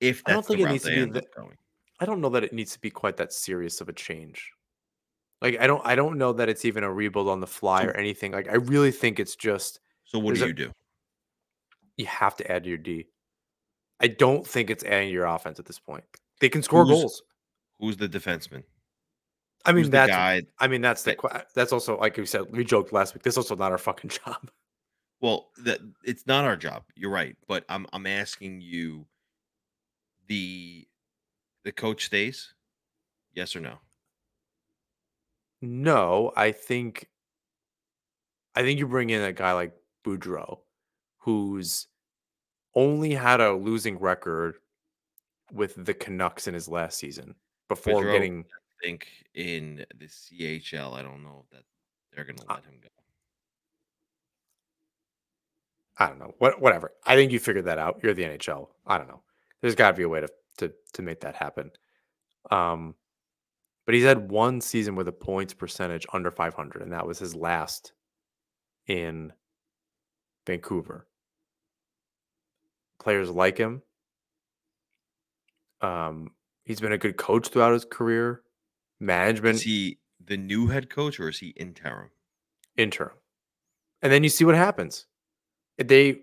[0.01, 1.27] If I don't think it needs to be that.
[2.01, 4.53] I don't know that it needs to be quite that serious of a change.
[5.41, 7.93] Like I don't I don't know that it's even a rebuild on the fly or
[7.93, 8.33] anything.
[8.33, 10.73] Like I really think it's just So what do you a, do?
[11.97, 13.07] You have to add your D.
[14.01, 16.05] I don't think it's adding your offense at this point.
[16.41, 17.23] They can score who's, goals.
[17.79, 18.65] Who's the defenseman?
[19.65, 22.93] I mean that's guy I mean that's the that's also like we said we joked
[22.93, 23.23] last week.
[23.23, 24.51] This is also not our fucking job.
[25.23, 26.83] Well, that it's not our job.
[26.97, 29.07] You're right, but I'm I'm asking you
[30.27, 30.87] the
[31.65, 32.53] the coach stays?
[33.33, 33.79] Yes or no?
[35.63, 37.09] No, I think
[38.57, 39.73] I think you bring in a guy like
[40.05, 40.59] Boudreau,
[41.19, 41.87] who's
[42.75, 44.57] only had a losing record
[45.53, 47.37] with the Canucks in his last season
[47.69, 48.45] before Boudreau, getting
[48.83, 51.63] think in the CHL, I don't know that
[52.13, 52.89] they're going to uh, let him go.
[56.03, 56.35] I don't know.
[56.39, 56.91] What whatever.
[57.07, 58.01] I think you figured that out.
[58.03, 58.67] You're the NHL.
[58.89, 59.23] I don't know.
[59.61, 61.71] There's got to be a way to to to make that happen.
[62.51, 62.97] Um
[63.87, 67.37] but he's had one season with a points percentage under 500 and that was his
[67.37, 67.93] last
[68.89, 69.33] in
[70.45, 71.07] Vancouver.
[73.01, 73.83] Players like him.
[75.83, 76.33] Um
[76.65, 78.43] he's been a good coach throughout his career
[78.99, 79.55] management.
[79.57, 82.11] Is he the new head coach or is he interim?
[82.77, 83.17] Interim.
[84.03, 85.07] And then you see what happens.
[85.79, 86.21] They,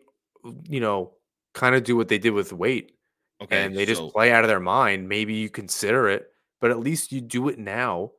[0.68, 1.14] you know,
[1.54, 2.94] kind of do what they did with Weight.
[3.42, 3.64] Okay.
[3.64, 5.08] And they so, just play out of their mind.
[5.08, 6.28] Maybe you consider it,
[6.60, 8.12] but at least you do it now.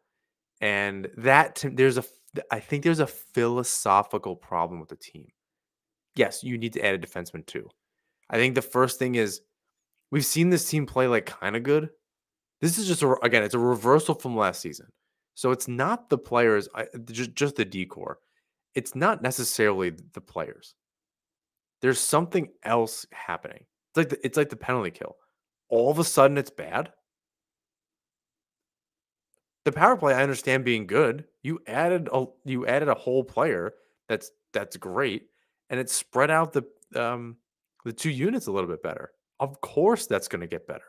[0.61, 2.05] And that there's a
[2.51, 5.29] I think there's a philosophical problem with the team.
[6.17, 7.69] yes, you need to add a defenseman too.
[8.29, 9.41] I think the first thing is
[10.11, 11.91] we've seen this team play like kind of good.
[12.61, 14.87] This is just a, again, it's a reversal from last season.
[15.35, 16.69] So it's not the players,
[17.07, 18.19] just just the decor.
[18.75, 20.75] It's not necessarily the players.
[21.81, 23.65] There's something else happening.
[23.91, 25.17] It's like the, it's like the penalty kill.
[25.69, 26.93] All of a sudden, it's bad.
[29.65, 31.25] The power play, I understand being good.
[31.43, 33.75] You added a you added a whole player.
[34.09, 35.27] That's that's great,
[35.69, 36.65] and it spread out the
[36.97, 37.37] um
[37.85, 39.13] the two units a little bit better.
[39.39, 40.85] Of course, that's going to get better.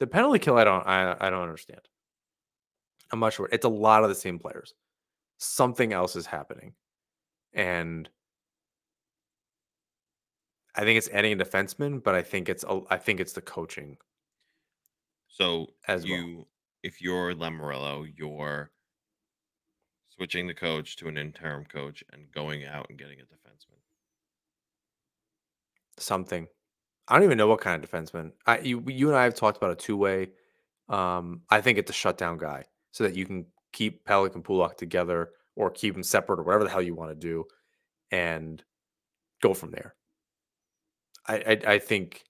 [0.00, 1.80] The penalty kill, I don't I, I don't understand.
[3.12, 3.48] I'm not sure.
[3.50, 4.74] It's a lot of the same players.
[5.38, 6.74] Something else is happening,
[7.52, 8.08] and
[10.78, 13.98] I think it's adding a defenseman, but I think it's I think it's the coaching.
[15.28, 16.48] So as you well
[16.82, 18.70] if you're Lamoriello, you're
[20.08, 23.80] switching the coach to an interim coach and going out and getting a defenseman.
[25.98, 26.46] Something.
[27.08, 28.32] I don't even know what kind of defenseman.
[28.46, 30.30] I you you and I have talked about a two way.
[30.88, 34.76] Um, I think it's a shutdown guy so that you can keep Pelech and Pulock
[34.76, 37.44] together or keep them separate or whatever the hell you want to do,
[38.12, 38.62] and
[39.42, 39.96] go from there.
[41.28, 42.24] I I, I think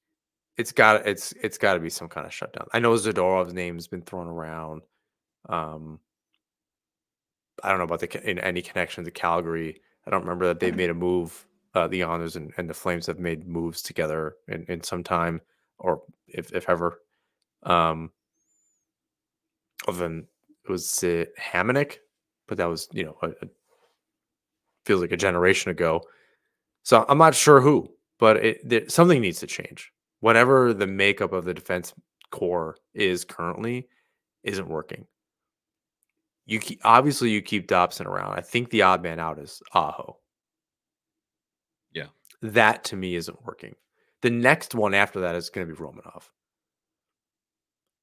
[0.57, 2.66] it's got it's it's got to be some kind of shutdown.
[2.73, 4.83] I know Zadorov's name has been thrown around.
[5.49, 6.01] Um,
[7.62, 9.81] I don't know about the in any connection to Calgary.
[10.07, 11.47] I don't remember that they've made a move.
[11.75, 15.41] Uh, the Honors and, and the Flames have made moves together in, in some time,
[15.79, 17.01] or if if ever.
[17.62, 18.11] Um,
[19.87, 20.27] other than
[20.65, 21.99] it was uh, Hamonic,
[22.47, 23.49] but that was you know a, a,
[24.85, 26.03] feels like a generation ago.
[26.83, 31.45] So I'm not sure who, but it, something needs to change whatever the makeup of
[31.45, 31.95] the defense
[32.31, 33.89] core is currently
[34.43, 35.07] isn't working.
[36.47, 38.39] You keep, obviously you keep Dobson around.
[38.39, 40.19] I think the odd man out is Aho.
[41.93, 42.07] Yeah.
[42.43, 43.74] That to me isn't working.
[44.23, 46.24] The next one after that is going to be Romanov.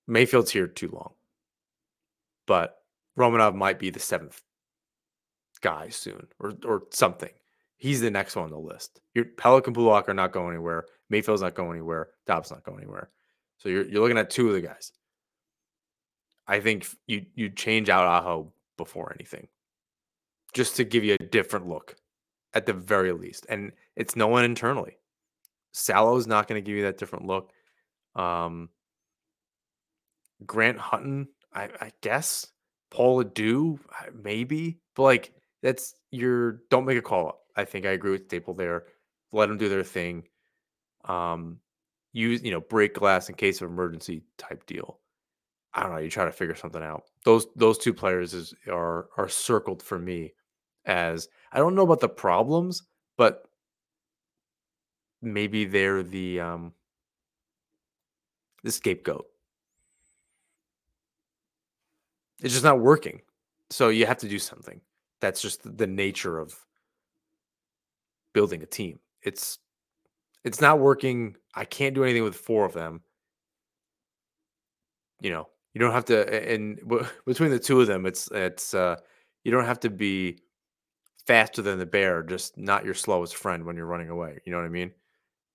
[0.08, 1.14] Mayfield's here too long.
[2.46, 2.78] But
[3.18, 4.42] Romanov might be the seventh
[5.62, 7.32] guy soon or or something.
[7.78, 9.02] He's the next one on the list.
[9.14, 10.86] Your Pelech and Pulock are not going anywhere.
[11.10, 12.10] Mayfield's not going anywhere.
[12.26, 13.10] Dobbs not going anywhere.
[13.58, 14.92] So you're you're looking at two of the guys.
[16.48, 19.48] I think you you change out Aho before anything,
[20.54, 21.96] just to give you a different look,
[22.54, 23.46] at the very least.
[23.50, 24.98] And it's no one internally.
[25.74, 27.52] Salo's not going to give you that different look.
[28.16, 28.70] Um,
[30.46, 32.48] Grant Hutton, I, I guess.
[32.92, 33.80] Paul LaDue,
[34.14, 34.80] maybe.
[34.96, 37.40] But like that's your don't make a call up.
[37.56, 38.86] I think I agree with Staple there.
[39.32, 40.24] Let them do their thing
[41.06, 41.60] um,
[42.14, 45.00] use you know break glass in case of emergency type deal.
[45.74, 45.98] I don't know.
[46.00, 47.04] You try to figure something out.
[47.26, 50.34] Those those two players is are are circled for me
[50.86, 52.84] as I don't know about the problems,
[53.18, 53.48] but
[55.22, 56.74] maybe they're the um
[58.64, 59.28] the scapegoat.
[62.42, 63.22] It's just not working.
[63.70, 64.82] So you have to do something.
[65.22, 66.56] That's just the nature of
[68.36, 69.00] building a team.
[69.24, 69.58] It's
[70.44, 71.36] it's not working.
[71.56, 73.02] I can't do anything with four of them.
[75.22, 76.52] You know, you don't have to.
[76.54, 76.80] And
[77.26, 78.98] between the two of them, it's it's uh,
[79.44, 80.38] you don't have to be
[81.26, 84.40] faster than the bear, just not your slowest friend when you're running away.
[84.46, 84.92] You know what I mean?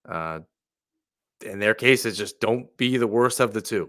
[0.09, 0.41] Uh,
[1.45, 3.89] in their case, it's just don't be the worst of the two,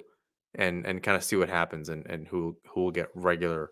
[0.55, 3.71] and and kind of see what happens, and and who who will get regular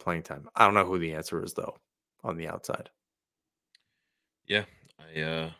[0.00, 0.48] playing time.
[0.56, 1.76] I don't know who the answer is though
[2.24, 2.88] on the outside.
[4.48, 4.64] Yeah,
[4.98, 5.50] I uh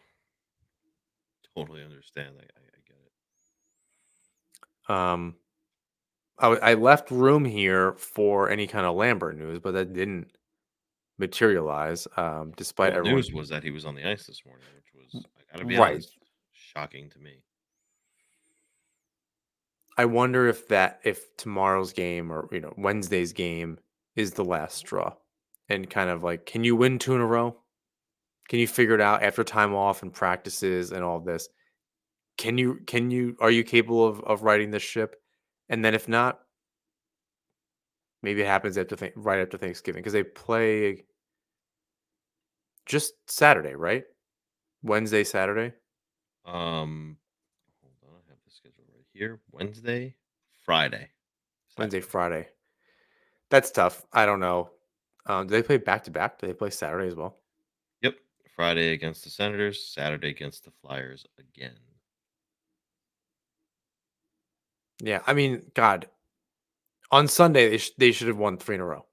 [1.54, 2.34] totally understand.
[2.38, 2.96] I, I, I get
[4.88, 4.94] it.
[4.94, 5.34] Um,
[6.38, 10.30] I, I left room here for any kind of Lambert news, but that didn't
[11.18, 12.06] materialize.
[12.16, 13.16] Um, despite well, everyone...
[13.16, 15.76] news was that he was on the ice this morning, which was I gotta be
[15.76, 15.94] right.
[15.94, 16.16] honest,
[16.52, 17.42] shocking to me.
[19.96, 23.78] I wonder if that if tomorrow's game or you know Wednesday's game
[24.14, 25.14] is the last straw,
[25.68, 27.56] and kind of like, can you win two in a row?
[28.48, 31.48] Can you figure it out after time off and practices and all this?
[32.38, 35.16] Can you can you are you capable of of righting this ship?
[35.68, 36.40] And then if not,
[38.22, 41.04] maybe it happens after th- right after Thanksgiving because they play
[42.86, 44.04] just Saturday, right?
[44.82, 45.74] Wednesday, Saturday.
[46.46, 47.18] Um,
[47.82, 49.40] hold on, I have the schedule right here.
[49.52, 50.14] Wednesday,
[50.64, 50.96] Friday.
[50.96, 51.10] Saturday.
[51.76, 52.48] Wednesday, Friday.
[53.50, 54.06] That's tough.
[54.12, 54.70] I don't know.
[55.26, 56.38] Um, do they play back to back?
[56.38, 57.36] Do they play Saturday as well?
[58.58, 61.78] Friday against the Senators, Saturday against the Flyers again.
[65.00, 66.08] Yeah, I mean, God,
[67.12, 69.06] on Sunday they sh- they should have won three in a row.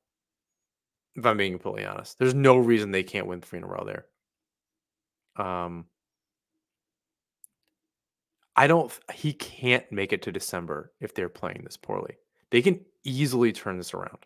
[1.15, 3.85] If I'm being completely honest, there's no reason they can't win three in a row
[3.85, 4.07] there.
[5.35, 5.85] Um,
[8.55, 8.91] I don't.
[9.13, 12.17] He can't make it to December if they're playing this poorly.
[12.49, 14.25] They can easily turn this around.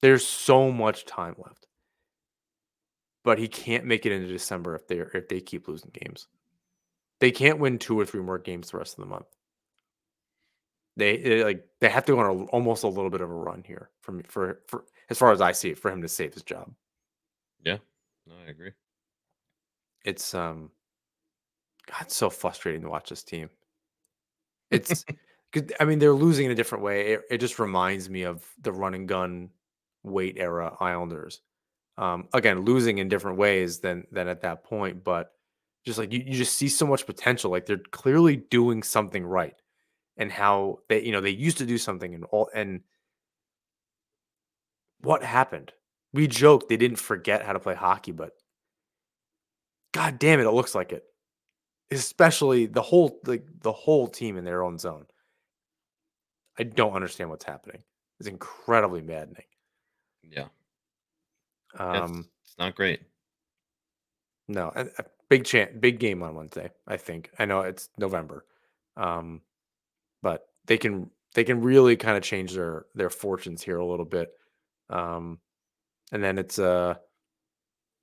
[0.00, 1.66] There's so much time left,
[3.24, 6.28] but he can't make it into December if they if they keep losing games.
[7.20, 9.26] They can't win two or three more games the rest of the month.
[10.96, 13.34] They, they like they have to go on a, almost a little bit of a
[13.34, 16.34] run here for for for as far as I see it for him to save
[16.34, 16.72] his job.
[17.64, 17.78] Yeah,
[18.26, 18.72] no, I agree.
[20.04, 20.70] It's um,
[21.90, 23.48] God, it's so frustrating to watch this team.
[24.70, 25.04] It's
[25.80, 27.12] I mean they're losing in a different way.
[27.14, 29.50] It, it just reminds me of the run and gun
[30.02, 31.40] weight era Islanders.
[31.96, 35.32] Um, again, losing in different ways than than at that point, but
[35.84, 37.50] just like you, you just see so much potential.
[37.50, 39.54] Like they're clearly doing something right,
[40.16, 42.80] and how they you know they used to do something and all and
[45.00, 45.72] what happened?
[46.12, 48.32] We joked they didn't forget how to play hockey, but
[49.92, 51.04] god damn it, it looks like it.
[51.90, 55.06] Especially the whole like the whole team in their own zone.
[56.58, 57.82] I don't understand what's happening.
[58.18, 59.44] It's incredibly maddening.
[60.22, 60.46] Yeah.
[61.78, 63.02] Um, it's, it's not great.
[64.48, 66.70] No, a, a big chance, big game on Wednesday.
[66.86, 67.30] I think.
[67.38, 68.44] I know it's November,
[68.96, 69.40] um,
[70.22, 74.04] but they can they can really kind of change their their fortunes here a little
[74.04, 74.32] bit.
[74.90, 75.40] Um,
[76.12, 76.94] and then it's uh,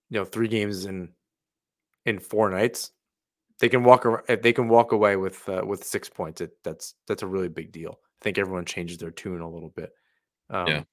[0.10, 1.14] you know, three games in
[2.06, 2.92] in four nights.
[3.60, 6.42] They can walk if they can walk away with uh, with six points.
[6.42, 8.00] It that's that's a really big deal.
[8.22, 9.92] I think everyone changes their tune a little bit.
[10.50, 10.84] Um, Yeah.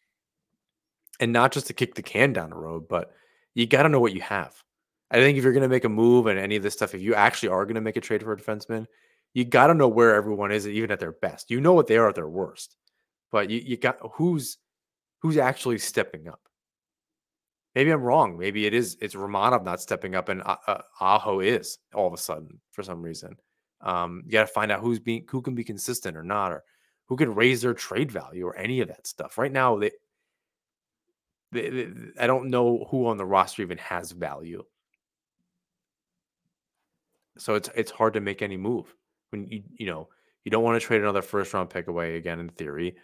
[1.21, 3.13] And not just to kick the can down the road, but
[3.55, 4.55] you got to know what you have.
[5.11, 7.01] I think if you're going to make a move and any of this stuff, if
[7.01, 8.87] you actually are going to make a trade for a defenseman,
[9.35, 11.51] you got to know where everyone is, even at their best.
[11.51, 12.77] You know what they are at their worst,
[13.31, 14.59] but you, you got who's
[15.21, 16.41] who's actually stepping up.
[17.75, 18.39] Maybe I'm wrong.
[18.39, 22.13] Maybe it is it's Romanov not stepping up, and uh, uh, Aho is all of
[22.13, 23.37] a sudden for some reason.
[23.81, 26.65] Um, you got to find out who's being who can be consistent or not, or
[27.07, 29.39] who can raise their trade value or any of that stuff.
[29.39, 29.93] Right now, they,
[31.55, 34.65] I don't know who on the roster even has value.
[37.39, 38.95] So it's it's hard to make any move
[39.31, 40.09] when you you know
[40.45, 42.97] you don't want to trade another first round pick away again in theory.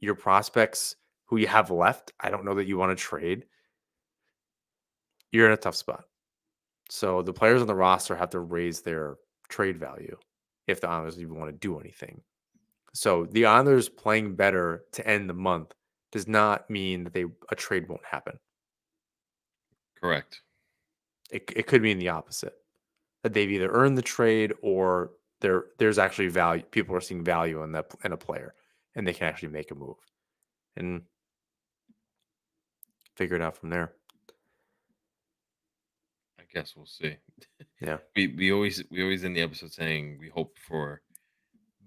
[0.00, 0.96] Your prospects
[1.26, 3.44] who you have left, I don't know that you want to trade.
[5.30, 6.04] You're in a tough spot.
[6.90, 9.16] So the players on the roster have to raise their
[9.48, 10.16] trade value
[10.66, 12.20] if the Islanders even want to do anything.
[12.92, 15.72] So the Islanders playing better to end the month
[16.12, 18.38] does not mean that they a trade won't happen.
[20.00, 20.40] Correct.
[21.30, 22.54] It, it could mean the opposite
[23.22, 26.62] that they've either earned the trade or there there's actually value.
[26.62, 28.54] People are seeing value in that in a player,
[28.94, 29.96] and they can actually make a move
[30.76, 31.02] and
[33.16, 33.92] figure it out from there.
[36.38, 37.16] I guess we'll see.
[37.80, 37.98] Yeah.
[38.14, 41.00] We we always we always end the episode saying we hope for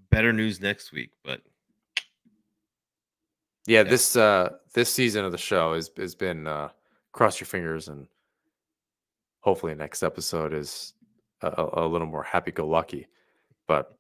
[0.10, 1.42] better news next week, but
[3.68, 3.90] Yeah, Yeah.
[3.90, 6.70] this uh this season of the show has has been uh
[7.14, 8.08] cross your fingers and
[9.42, 10.94] hopefully next episode is
[11.42, 13.08] a, a little more happy go lucky.
[13.68, 13.96] But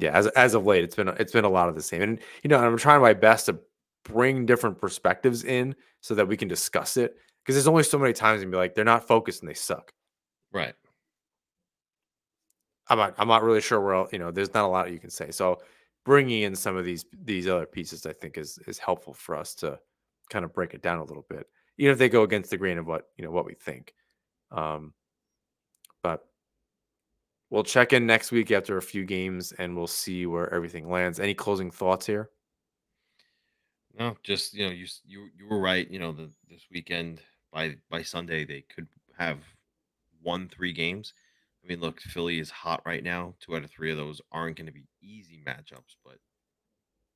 [0.00, 2.02] yeah, as as of late, it's been it's been a lot of the same.
[2.02, 3.58] And you know, I'm trying my best to
[4.04, 7.16] bring different perspectives in so that we can discuss it.
[7.42, 9.92] Because there's only so many times and be like, they're not focused and they suck.
[10.52, 10.74] right.
[12.88, 14.30] I'm not I'm not really sure where you know.
[14.30, 15.30] There's not a lot you can say.
[15.30, 15.60] So
[16.04, 19.54] bringing in some of these these other pieces, I think, is is helpful for us
[19.56, 19.80] to
[20.30, 21.46] kind of break it down a little bit,
[21.78, 23.94] even if they go against the grain of what you know what we think.
[24.50, 24.94] Um,
[26.02, 26.28] but
[27.50, 31.20] we'll check in next week after a few games, and we'll see where everything lands.
[31.20, 32.30] Any closing thoughts here?
[33.98, 35.88] No, just you know, you you you were right.
[35.88, 37.22] You know, the this weekend
[37.52, 39.44] by by Sunday they could have
[40.20, 41.14] won three games.
[41.64, 43.34] I mean, look, Philly is hot right now.
[43.40, 46.18] Two out of three of those aren't going to be easy matchups, but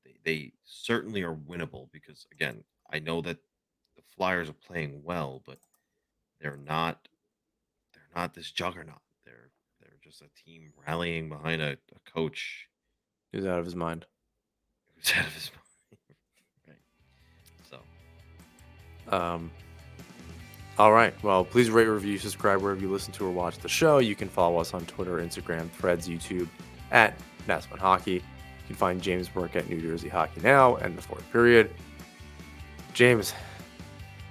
[0.05, 3.37] they, they certainly are winnable because again, I know that
[3.97, 5.59] the Flyers are playing well, but
[6.41, 7.09] they're not
[7.93, 9.01] they're not this juggernaut.
[9.27, 9.51] They're
[9.81, 12.69] they're just a team rallying behind a, a coach
[13.33, 14.07] He's out of his mind.
[14.97, 16.17] who's out of his mind.
[16.69, 16.77] right.
[17.71, 19.51] So Um,
[20.79, 21.13] all right.
[21.23, 23.99] Well, please rate, review, subscribe wherever you listen to or watch the show.
[23.99, 26.49] You can follow us on Twitter, Instagram, Threads, YouTube
[26.93, 27.19] at
[27.49, 28.15] Nassman Hockey.
[28.15, 28.23] You
[28.67, 31.71] can find James' work at New Jersey Hockey Now and the fourth period.
[32.95, 33.33] James,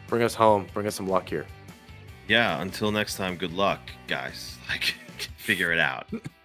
[0.07, 0.67] bring us home.
[0.73, 1.45] Bring us some luck here.
[2.27, 4.57] yeah, until next time, good luck, guys.
[4.69, 4.95] Like
[5.37, 6.07] figure it out.